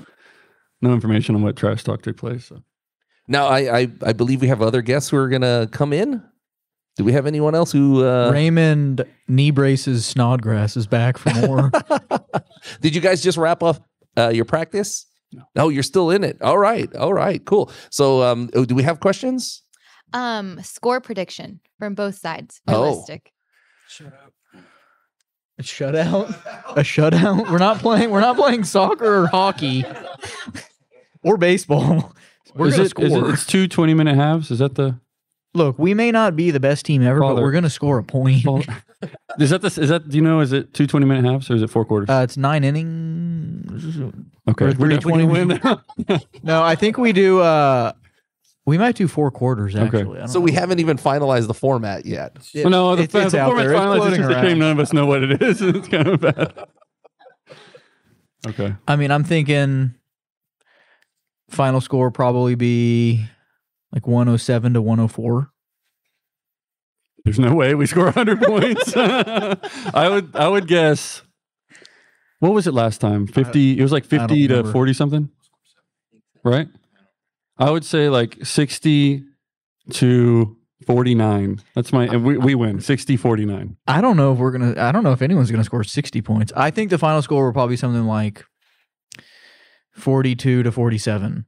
[0.80, 2.46] no information on what trash talk took place.
[2.46, 2.62] So.
[3.28, 6.22] Now, I, I I believe we have other guests who are gonna come in.
[6.96, 8.04] Do we have anyone else who?
[8.04, 11.70] Uh, Raymond knee braces Snodgrass is back for more.
[12.80, 13.84] Did you guys just wrap up
[14.16, 15.06] uh, your practice?
[15.32, 15.42] No.
[15.56, 16.40] Oh, you're still in it.
[16.40, 16.94] All right.
[16.94, 17.44] All right.
[17.44, 17.70] Cool.
[17.90, 19.62] So, um, oh, do we have questions?
[20.12, 22.60] Um, score prediction from both sides.
[22.68, 23.32] Realistic.
[23.32, 23.88] Oh.
[23.88, 24.32] Shut up.
[25.58, 26.28] A shutout?
[26.76, 27.50] A shutout?
[27.50, 28.10] We're not playing.
[28.10, 29.84] We're not playing soccer or hockey
[31.26, 32.12] or baseball.
[32.54, 33.32] We're is gonna it, is it- score.
[33.32, 34.50] it's two 20 minute halves.
[34.50, 34.98] Is that the?
[35.54, 38.44] Look, we may not be the best team ever, but we're gonna score a point.
[39.38, 39.76] Is that this?
[39.78, 40.08] Is that?
[40.08, 40.40] Do you know?
[40.40, 42.08] Is it two 20 minute halves or is it four quarters?
[42.10, 43.96] Uh, it's nine innings.
[44.48, 45.60] Okay, we're three gonna 20 win.
[46.42, 47.40] no, I think we do.
[47.40, 47.92] Uh,
[48.66, 49.74] we might do four quarters.
[49.76, 52.36] Actually, I don't So we haven't even finalized the format yet.
[52.54, 53.78] Well, no, the, it's- fa- it's the out format's there.
[53.78, 53.94] Finalized.
[53.96, 54.44] It's floating just around.
[54.44, 55.60] shame none of us know what it is.
[55.62, 56.52] It's kind of bad.
[58.46, 58.74] Okay.
[58.86, 59.94] I mean, I'm thinking
[61.48, 63.24] final score probably be
[63.92, 65.50] like 107 to 104.
[67.24, 68.92] There's no way we score 100 points.
[68.96, 71.22] I would I would guess.
[72.38, 73.26] What was it last time?
[73.26, 73.78] 50.
[73.78, 74.72] It was like 50 to remember.
[74.72, 75.30] 40 something.
[76.44, 76.68] Right?
[77.58, 79.24] I would say like 60
[79.92, 81.62] to 49.
[81.74, 83.76] That's my and we, we win 60 49.
[83.88, 84.74] I don't know if we're gonna.
[84.76, 86.52] I don't know if anyone's gonna score 60 points.
[86.54, 88.44] I think the final score will probably be something like
[89.96, 91.46] 42 to 47.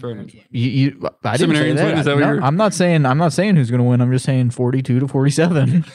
[0.00, 0.34] Fair enough.
[0.34, 1.84] You, you I didn't say Seminarians that.
[1.86, 1.98] win?
[1.98, 3.06] Is that what No, you're- I'm not saying.
[3.06, 4.00] I'm not saying who's gonna win.
[4.02, 5.84] I'm just saying 42 to 47.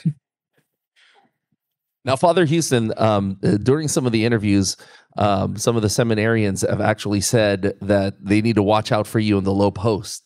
[2.04, 4.76] Now, Father Houston, um, uh, during some of the interviews,
[5.20, 9.20] um, some of the seminarians have actually said that they need to watch out for
[9.20, 10.26] you in the low post.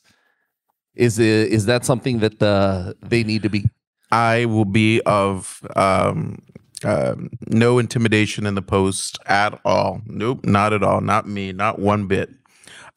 [0.95, 3.65] Is it, is that something that uh, they need to be?
[4.09, 6.39] I will be of um,
[6.85, 10.01] um, no intimidation in the post at all.
[10.05, 11.01] Nope, not at all.
[11.01, 11.51] Not me.
[11.51, 12.29] Not one bit.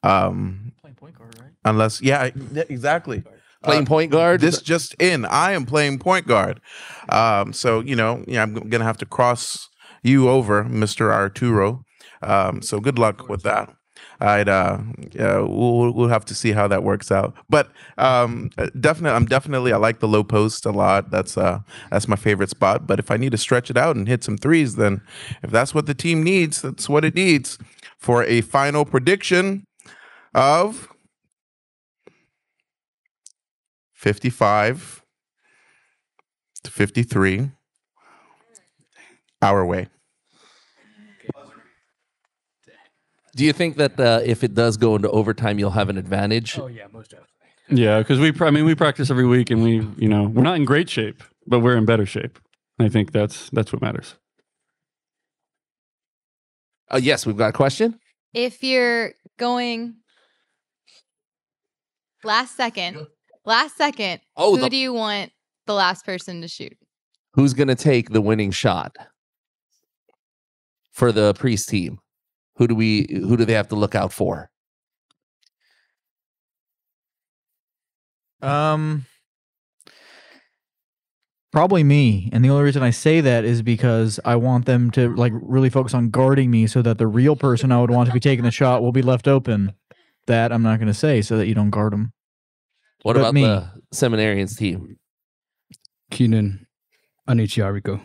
[0.03, 0.73] Um,
[1.65, 3.25] Unless, yeah, I- yeah, exactly.
[3.65, 4.41] Playing point guard?
[4.41, 5.25] This just in.
[5.25, 6.61] I am playing point guard.
[7.09, 9.69] Um, so you know, yeah, I'm gonna have to cross
[10.03, 11.83] you over, Mister Arturo.
[12.23, 13.69] Um, so good luck with that.
[14.21, 14.79] I'd uh,
[15.17, 17.35] we'll we'll have to see how that works out.
[17.49, 18.51] But um,
[18.81, 21.11] definitely, I'm definitely I like the low post a lot.
[21.11, 21.61] That's uh,
[21.91, 22.87] that's my favorite spot.
[22.87, 25.03] But if I need to stretch it out and hit some threes, then
[25.43, 27.59] if that's what the team needs, that's what it needs
[27.97, 29.65] for a final prediction
[30.35, 30.89] of
[33.95, 35.03] 55
[36.65, 37.51] to 53
[39.43, 39.89] our way.
[43.39, 46.59] Do you think that uh, if it does go into overtime, you'll have an advantage?
[46.59, 47.37] Oh yeah, most definitely.
[47.85, 50.57] Yeah, because we, I mean, we practice every week, and we, you know, we're not
[50.57, 52.41] in great shape, but we're in better shape.
[52.81, 54.17] I think that's that's what matters.
[56.93, 58.01] Uh, yes, we've got a question.
[58.35, 59.99] If you're going
[62.25, 63.07] last second,
[63.45, 65.31] last second, Oh, who the- do you want
[65.67, 66.77] the last person to shoot?
[67.35, 68.97] Who's going to take the winning shot
[70.91, 72.01] for the priest team?
[72.59, 73.07] Who do we?
[73.11, 74.51] Who do they have to look out for?
[78.43, 79.07] Um,
[81.53, 82.29] probably me.
[82.33, 85.71] And the only reason I say that is because I want them to like really
[85.71, 88.45] focus on guarding me, so that the real person I would want to be taking
[88.45, 89.73] the shot will be left open.
[90.27, 92.13] That I'm not going to say, so that you don't guard them.
[93.03, 93.43] What But about me.
[93.43, 94.99] the seminarians team?
[96.11, 96.67] Keenan
[97.29, 98.01] Anichiariko.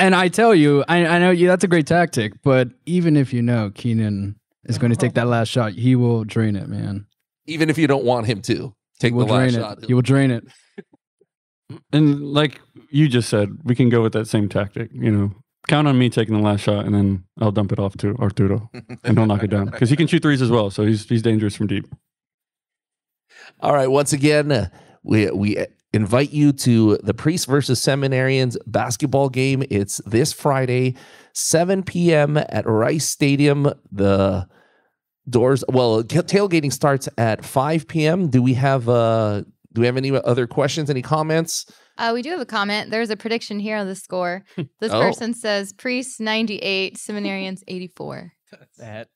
[0.00, 3.34] And I tell you, I, I know you that's a great tactic, but even if
[3.34, 4.34] you know Keenan
[4.64, 7.06] is going to take that last shot, he will drain it, man.
[7.46, 9.78] Even if you don't want him to take he will the last drain shot.
[9.82, 9.86] it.
[9.86, 10.44] He will drain it.
[11.92, 14.90] And like you just said, we can go with that same tactic.
[14.92, 15.30] You know,
[15.68, 18.68] count on me taking the last shot, and then I'll dump it off to Arturo,
[19.04, 20.70] and he'll knock it down because he can shoot threes as well.
[20.70, 21.86] So he's he's dangerous from deep.
[23.60, 23.86] All right.
[23.86, 24.68] Once again, uh,
[25.04, 29.62] we we invite you to the Priest versus Seminarians basketball game.
[29.70, 30.94] It's this Friday,
[31.34, 32.36] 7 p.m.
[32.36, 33.72] at Rice Stadium.
[33.90, 34.48] The
[35.28, 38.28] doors, well, tailgating starts at 5 p.m.
[38.28, 40.90] Do we have uh do we have any other questions?
[40.90, 41.64] Any comments?
[41.96, 42.90] Uh, we do have a comment.
[42.90, 44.42] There's a prediction here on the score.
[44.80, 45.00] This Oh.
[45.00, 48.32] person says priests 98, seminarians 84.
[48.78, 49.08] That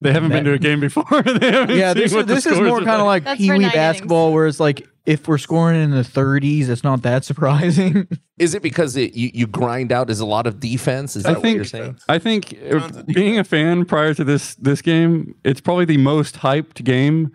[0.00, 1.04] They haven't been to a game before.
[1.16, 3.74] Yeah, this is this is more kind of like That's Pee Wee nine innings.
[3.74, 8.08] basketball, where it's like if we're scoring in the 30s, it's not that surprising.
[8.38, 11.16] Is it because it, you, you grind out as a lot of defense?
[11.16, 11.98] Is that I what think you're saying?
[12.08, 16.36] I think uh, being a fan prior to this this game, it's probably the most
[16.36, 17.32] hyped game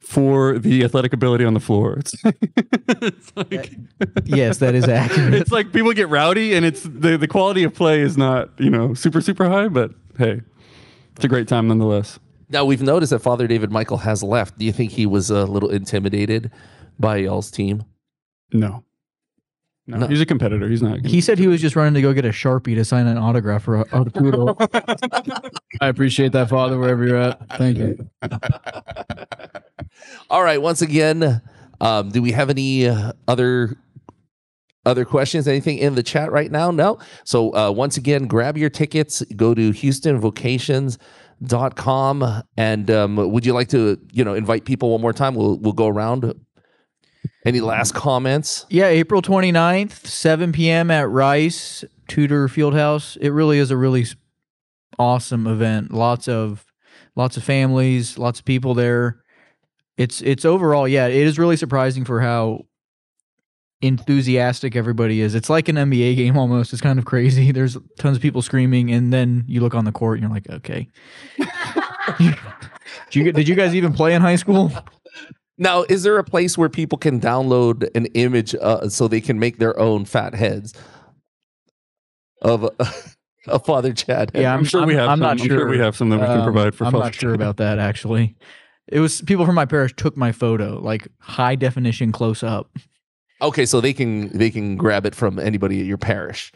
[0.00, 1.98] for the athletic ability on the floor.
[1.98, 3.72] It's, it's like
[4.24, 5.34] yes, that is accurate.
[5.34, 8.70] it's like people get rowdy, and it's the the quality of play is not you
[8.70, 10.42] know super super high, but hey,
[11.16, 12.18] it's a great time nonetheless.
[12.48, 14.58] Now we've noticed that Father David Michael has left.
[14.58, 16.52] Do you think he was a little intimidated
[16.98, 17.84] by y'all's team?
[18.52, 18.84] No.
[19.88, 20.68] No, he's a competitor.
[20.68, 21.04] He's not.
[21.04, 23.62] He said he was just running to go get a sharpie to sign an autograph
[23.62, 24.56] for Arturo.
[25.80, 27.56] I appreciate that, Father, wherever you're at.
[27.56, 28.10] Thank you.
[30.28, 30.60] All right.
[30.60, 31.40] Once again,
[31.80, 33.76] um, do we have any uh, other
[34.86, 35.46] other questions?
[35.46, 36.70] Anything in the chat right now?
[36.70, 36.98] No.
[37.24, 39.22] So uh, once again, grab your tickets.
[39.34, 42.42] Go to HoustonVocations.com.
[42.56, 45.34] And um, would you like to, you know, invite people one more time?
[45.34, 46.32] We'll we'll go around.
[47.44, 48.66] Any last comments?
[48.70, 50.90] Yeah, April 29th, 7 p.m.
[50.90, 53.16] at Rice Tudor Fieldhouse.
[53.20, 54.04] It really is a really
[54.98, 55.92] awesome event.
[55.92, 56.66] Lots of
[57.14, 59.22] lots of families, lots of people there.
[59.96, 62.66] It's it's overall, yeah, it is really surprising for how
[63.82, 65.34] enthusiastic everybody is.
[65.34, 66.72] It's like an NBA game almost.
[66.72, 67.52] It's kind of crazy.
[67.52, 70.48] There's tons of people screaming and then you look on the court and you're like,
[70.48, 70.88] "Okay."
[72.18, 72.36] did,
[73.12, 74.72] you, did you guys even play in high school?
[75.58, 79.38] Now, is there a place where people can download an image uh, so they can
[79.38, 80.74] make their own fat heads
[82.42, 82.70] of a,
[83.46, 84.30] a Father Chad?
[84.34, 84.42] head?
[84.42, 85.58] Yeah, I'm, sure we have I'm some- not I'm sure.
[85.58, 87.78] sure we have some that we can provide for I'm Father not sure about that
[87.78, 88.36] actually.
[88.88, 92.70] It was people from my parish took my photo, like high definition close up.
[93.42, 96.52] Okay, so they can they can grab it from anybody at your parish.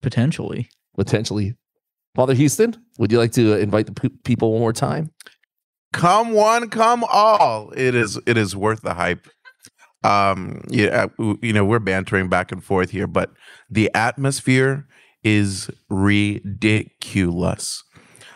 [0.00, 0.68] Potentially.
[0.96, 1.54] Potentially,
[2.14, 5.10] Father Houston, would you like to invite the pe- people one more time?
[5.92, 7.70] come one come all.
[7.76, 9.28] It is it is worth the hype.
[10.04, 13.30] Um yeah uh, you know we're bantering back and forth here but
[13.70, 14.86] the atmosphere
[15.22, 17.84] is ridiculous.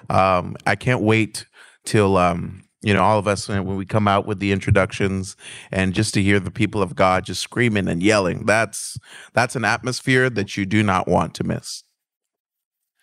[0.08, 1.46] Um i can't wait
[1.84, 5.36] till um you know all of us when when we come out with the introductions
[5.72, 8.98] and just to hear the people of god just screaming and yelling that's
[9.32, 11.82] that's an atmosphere that you do not want to miss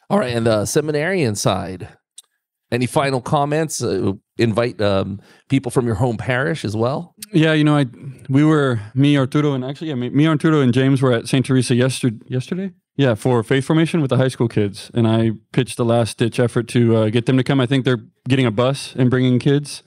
[0.09, 1.87] All right, and the seminarian side.
[2.71, 3.83] Any final comments?
[3.83, 7.13] Uh, invite um, people from your home parish as well.
[7.31, 7.85] Yeah, you know, I
[8.29, 11.45] we were me, Arturo, and actually, yeah, me, me, Arturo, and James were at St.
[11.45, 12.17] Teresa yesterday.
[12.27, 16.17] Yesterday, yeah, for faith formation with the high school kids, and I pitched the last
[16.17, 17.59] ditch effort to uh, get them to come.
[17.59, 19.81] I think they're getting a bus and bringing kids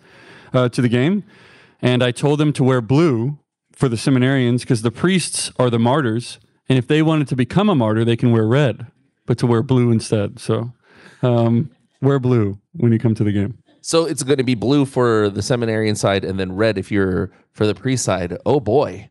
[0.52, 1.22] uh, to the game,
[1.80, 3.38] and I told them to wear blue
[3.72, 7.68] for the seminarians because the priests are the martyrs, and if they wanted to become
[7.68, 8.86] a martyr, they can wear red,
[9.24, 10.40] but to wear blue instead.
[10.40, 10.72] So,
[11.22, 11.70] um,
[12.02, 13.58] wear blue when you come to the game.
[13.82, 17.30] So it's going to be blue for the seminarian side, and then red if you're
[17.52, 18.36] for the priest side.
[18.44, 19.10] Oh boy,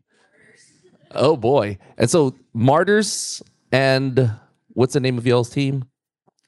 [1.12, 1.78] oh boy!
[1.96, 3.42] And so martyrs
[3.72, 4.32] and
[4.68, 5.84] what's the name of y'all's team?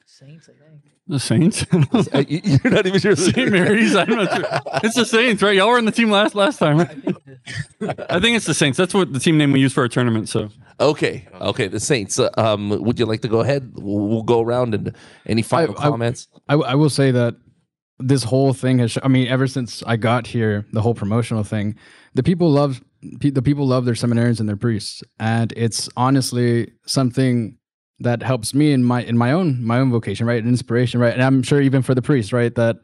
[0.06, 0.82] Saints, I think.
[1.06, 1.64] The Saints.
[2.12, 3.16] Uh, you- You're not even sure.
[3.16, 3.50] St.
[3.50, 3.94] Mary's.
[3.96, 4.44] I'm not sure.
[4.84, 5.56] It's the Saints, right?
[5.56, 6.78] Y'all were on the team last last time.
[6.78, 6.98] Right?
[8.10, 8.76] I think it's the Saints.
[8.76, 10.28] That's what the team name we use for our tournament.
[10.28, 10.50] So
[10.80, 11.66] Okay, okay.
[11.68, 12.18] The Saints.
[12.18, 13.72] Uh, um, would you like to go ahead?
[13.76, 14.94] We'll, we'll go around and
[15.26, 16.28] any final I- comments.
[16.48, 17.36] I, I will say that
[17.98, 18.98] this whole thing has.
[19.02, 21.76] I mean, ever since I got here, the whole promotional thing,
[22.14, 26.72] the people love pe- the people love their seminarians and their priests, and it's honestly
[26.86, 27.56] something
[28.00, 30.42] that helps me in my in my own my own vocation, right?
[30.42, 31.12] An inspiration, right?
[31.12, 32.54] And I'm sure even for the priests, right?
[32.54, 32.76] That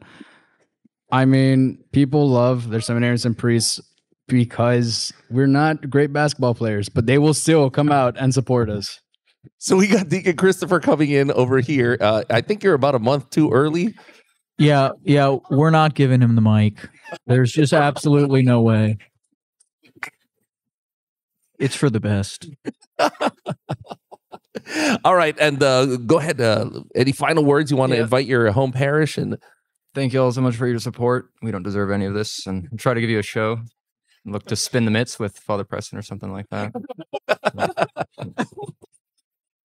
[1.12, 3.80] I mean, people love their seminarians and priests
[4.26, 9.00] because we're not great basketball players, but they will still come out and support us.
[9.58, 11.98] So we got Deacon Christopher coming in over here.
[12.00, 13.94] Uh, I think you're about a month too early.
[14.58, 16.88] Yeah, yeah, we're not giving him the mic.
[17.26, 18.98] There's just absolutely no way.
[21.59, 22.48] It's for the best.
[25.05, 26.40] All right, and uh, go ahead.
[26.40, 28.05] Uh, any final words you want to Yeah.
[28.05, 29.36] invite your home parish and
[29.94, 31.26] Thank you all so much for your support.
[31.41, 33.58] We don't deserve any of this, and we'll try to give you a show.
[34.24, 36.72] Look to spin the mitts with Father Preston or something like that.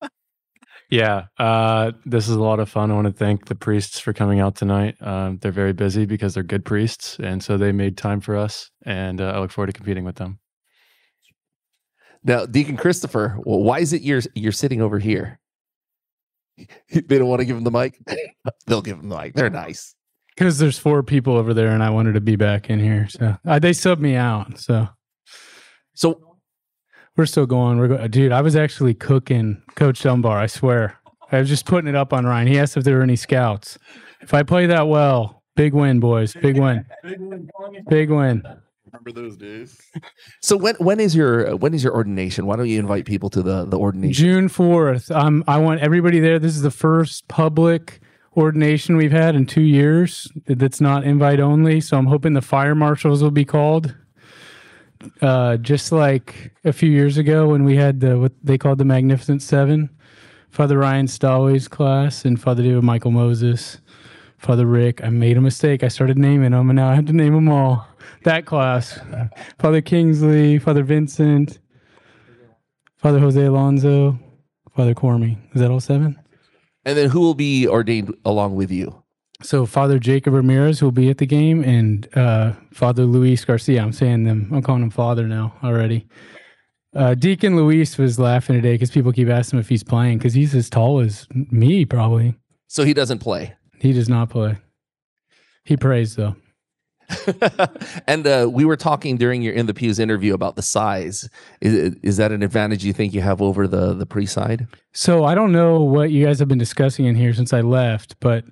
[0.91, 2.89] Yeah, uh, this is a lot of fun.
[2.89, 4.95] I want to thank the priests for coming out tonight.
[5.01, 8.72] Um, they're very busy because they're good priests, and so they made time for us.
[8.88, 10.39] And uh, I look forward to competing with them.
[12.23, 13.37] Now, Deacon Christopher?
[13.43, 15.39] Well, why is it you're you're sitting over here?
[16.91, 17.97] They don't want to give him the mic.
[18.67, 19.33] They'll give him the mic.
[19.33, 19.95] They're nice.
[20.35, 23.37] Because there's four people over there, and I wanted to be back in here, so
[23.45, 24.57] uh, they subbed me out.
[24.59, 24.87] So,
[25.93, 26.37] so
[27.15, 27.77] we're still going.
[27.77, 28.31] We're go- dude.
[28.33, 30.37] I was actually cooking Coach Dunbar.
[30.37, 30.99] I swear.
[31.31, 32.47] I was just putting it up on Ryan.
[32.47, 33.77] He asked if there were any scouts.
[34.21, 36.33] If I play that well, big win, boys.
[36.33, 36.85] Big win.
[37.89, 38.43] Big win.
[38.91, 39.80] Remember those days
[40.41, 42.45] So when when is your when is your ordination?
[42.45, 44.14] Why don't you invite people to the the ordination?
[44.14, 45.11] June fourth.
[45.11, 46.40] Um, I want everybody there.
[46.40, 47.99] This is the first public
[48.38, 50.32] ordination we've had in two years.
[50.45, 51.82] That's not invite only.
[51.82, 53.95] So I'm hoping the fire marshals will be called.
[55.22, 58.86] Uh, just like a few years ago when we had the what they called the
[58.86, 59.90] Magnificent Seven.
[60.52, 63.80] Father Ryan Stallway's class, and Father David Michael Moses,
[64.40, 65.03] Father Rick.
[65.03, 65.84] I made a mistake.
[65.84, 67.88] I started naming them, and now I have to name them all.
[68.23, 68.99] That class,
[69.59, 71.59] Father Kingsley, Father Vincent,
[72.97, 74.19] Father Jose Alonso,
[74.75, 75.37] Father Cormy.
[75.53, 76.19] Is that all seven?
[76.85, 79.03] And then who will be ordained along with you?
[79.41, 83.81] So Father Jacob Ramirez will be at the game, and uh, Father Luis Garcia.
[83.81, 84.49] I'm saying them.
[84.53, 86.07] I'm calling him Father now already.
[86.93, 90.33] Uh, Deacon Luis was laughing today because people keep asking him if he's playing because
[90.33, 92.35] he's as tall as me, probably.
[92.67, 93.55] So he doesn't play.
[93.79, 94.57] He does not play.
[95.63, 96.35] He prays though.
[98.07, 101.30] and uh, we were talking during your in the pews interview about the size.
[101.61, 104.68] Is, is that an advantage you think you have over the the pre side?
[104.94, 108.19] So I don't know what you guys have been discussing in here since I left,
[108.19, 108.45] but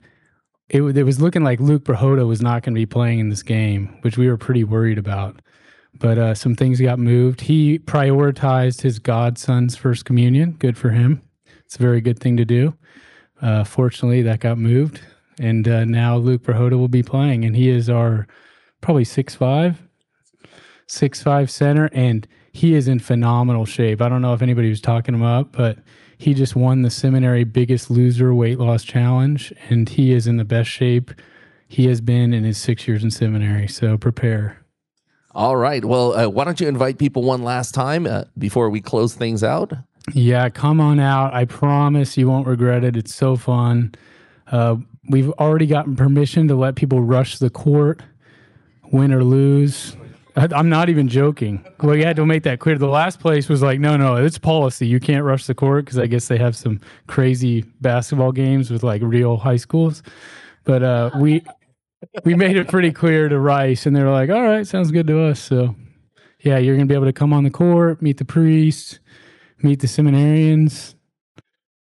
[0.69, 3.43] it, it was looking like Luke Brahota was not going to be playing in this
[3.43, 5.41] game, which we were pretty worried about.
[5.99, 7.41] But uh, some things got moved.
[7.41, 10.51] He prioritized his godson's first communion.
[10.51, 11.21] Good for him.
[11.65, 12.75] It's a very good thing to do.
[13.41, 15.01] Uh, fortunately, that got moved,
[15.39, 18.27] and uh, now Luke Brahota will be playing, and he is our
[18.81, 19.81] probably six five,
[20.87, 24.01] six five center, and he is in phenomenal shape.
[24.01, 25.77] I don't know if anybody was talking him up, but
[26.17, 30.45] he just won the seminary biggest loser weight loss challenge, and he is in the
[30.45, 31.11] best shape
[31.67, 33.67] he has been in his six years in seminary.
[33.67, 34.63] So prepare.
[35.35, 35.83] All right.
[35.85, 39.43] Well, uh, why don't you invite people one last time uh, before we close things
[39.43, 39.73] out?
[40.13, 41.33] Yeah, come on out.
[41.33, 42.95] I promise you won't regret it.
[42.95, 43.93] It's so fun.
[44.51, 44.77] Uh,
[45.09, 48.01] we've already gotten permission to let people rush the court,
[48.91, 49.95] win or lose.
[50.35, 51.65] I'm not even joking.
[51.81, 52.77] We had to make that clear.
[52.77, 54.85] The last place was like, no, no, it's policy.
[54.85, 58.83] You can't rush the court because I guess they have some crazy basketball games with
[58.83, 60.03] like real high schools.
[60.63, 61.43] But uh, we
[62.23, 65.07] we made it pretty clear to Rice, and they were like, all right, sounds good
[65.07, 65.39] to us.
[65.39, 65.75] So
[66.41, 68.99] yeah, you're gonna be able to come on the court, meet the priests,
[69.63, 70.93] meet the seminarians.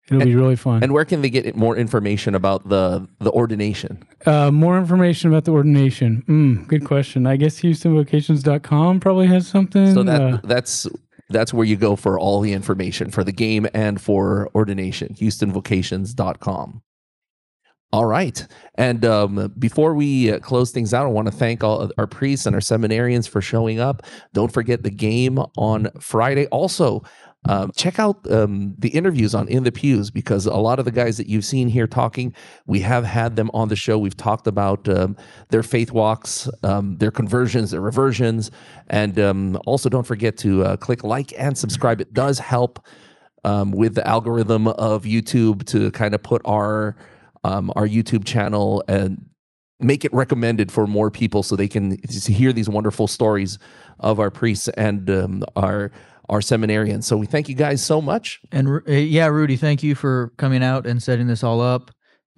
[0.10, 0.84] It'll be really fun.
[0.84, 4.04] And where can they get more information about the the ordination?
[4.26, 6.24] Uh, more information about the ordination.
[6.28, 7.28] Mm, good question.
[7.28, 9.94] I guess HoustonVocations.com probably has something.
[9.94, 10.88] So that uh, that's
[11.30, 15.14] that's where you go for all the information for the game and for ordination.
[15.14, 16.82] HoustonVocations.com.
[17.94, 18.46] All right.
[18.76, 22.46] And um, before we uh, close things out, I want to thank all our priests
[22.46, 24.04] and our seminarians for showing up.
[24.34, 26.48] Don't forget the game on Friday.
[26.48, 27.04] Also,
[27.46, 30.92] um, check out um, the interviews on In the Pews because a lot of the
[30.92, 32.34] guys that you've seen here talking,
[32.66, 33.98] we have had them on the show.
[33.98, 35.16] We've talked about um,
[35.50, 38.52] their faith walks, um, their conversions, their reversions.
[38.88, 42.02] And um, also, don't forget to uh, click like and subscribe.
[42.02, 42.86] It does help
[43.46, 46.96] um, with the algorithm of YouTube to kind of put our
[47.44, 49.26] our YouTube channel and
[49.80, 53.58] make it recommended for more people so they can hear these wonderful stories
[54.00, 55.92] of our priests and um, our
[56.30, 57.04] our seminarians.
[57.04, 58.40] So we thank you guys so much.
[58.52, 61.92] And uh, yeah, Rudy, thank you for coming out and setting this all up,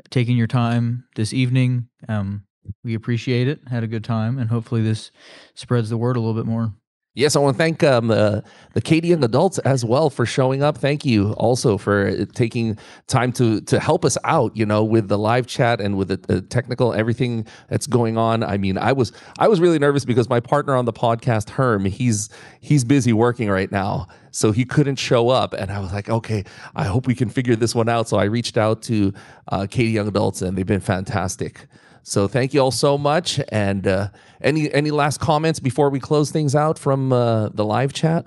[0.09, 1.89] taking your time this evening.
[2.07, 2.43] Um,
[2.83, 3.61] we appreciate it.
[3.69, 5.11] Had a good time, and hopefully this
[5.55, 6.73] spreads the word a little bit more.
[7.19, 10.63] Yes, I want to thank um, the the Katy young adults as well for showing
[10.63, 10.77] up.
[10.77, 12.77] Thank you also for taking
[13.07, 14.55] time to to help us out.
[14.55, 18.41] You know, with the live chat and with the, the technical everything that's going on.
[18.41, 21.83] I mean, I was I was really nervous because my partner on the podcast, Herm,
[21.83, 22.29] he's
[22.61, 25.51] he's busy working right now, so he couldn't show up.
[25.51, 28.07] And I was like, okay, I hope we can figure this one out.
[28.07, 29.13] So I reached out to
[29.49, 31.67] uh, Katy Young Adults, and they've been fantastic.
[32.03, 33.39] So thank you all so much.
[33.49, 34.09] And uh,
[34.41, 38.25] any any last comments before we close things out from uh, the live chat?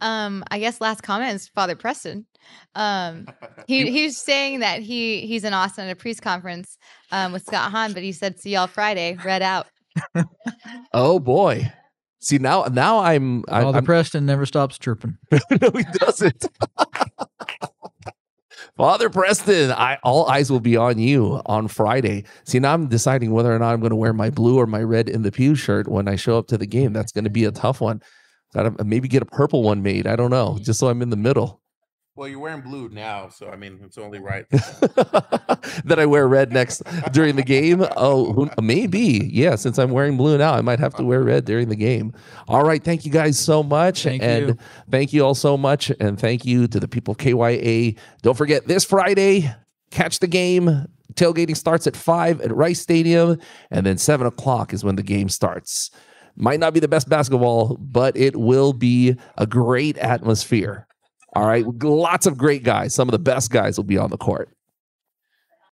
[0.00, 2.26] Um, I guess last comment is Father Preston.
[2.74, 3.26] Um,
[3.66, 6.76] he he's saying that he he's in Austin at a priest conference
[7.10, 9.16] um, with Scott Hahn, but he said see y'all Friday.
[9.24, 9.66] Read out.
[10.92, 11.72] Oh boy.
[12.20, 15.18] See now now I'm I, Father I'm Preston never stops chirping.
[15.30, 16.48] no, he doesn't.
[18.76, 22.24] Father Preston, I all eyes will be on you on Friday.
[22.42, 24.82] See, now I'm deciding whether or not I'm going to wear my blue or my
[24.82, 26.92] red in the pew shirt when I show up to the game.
[26.92, 28.02] That's going to be a tough one.
[28.52, 30.08] Gotta maybe get a purple one made.
[30.08, 30.62] I don't know, mm.
[30.64, 31.60] just so I'm in the middle.
[32.16, 34.48] Well, you're wearing blue now, so I mean, it's only right.
[34.50, 37.84] that I wear red next during the game.
[37.96, 39.28] Oh, maybe.
[39.32, 42.12] Yeah, since I'm wearing blue now, I might have to wear red during the game.
[42.46, 42.82] All right.
[42.82, 44.04] Thank you guys so much.
[44.04, 44.58] Thank and you.
[44.88, 45.90] thank you all so much.
[45.98, 47.96] And thank you to the people of KYA.
[48.22, 49.52] Don't forget this Friday,
[49.90, 50.86] catch the game.
[51.14, 53.40] Tailgating starts at five at Rice Stadium,
[53.72, 55.90] and then seven o'clock is when the game starts.
[56.36, 60.86] Might not be the best basketball, but it will be a great atmosphere.
[61.34, 61.66] All right.
[61.82, 62.94] Lots of great guys.
[62.94, 64.50] Some of the best guys will be on the court.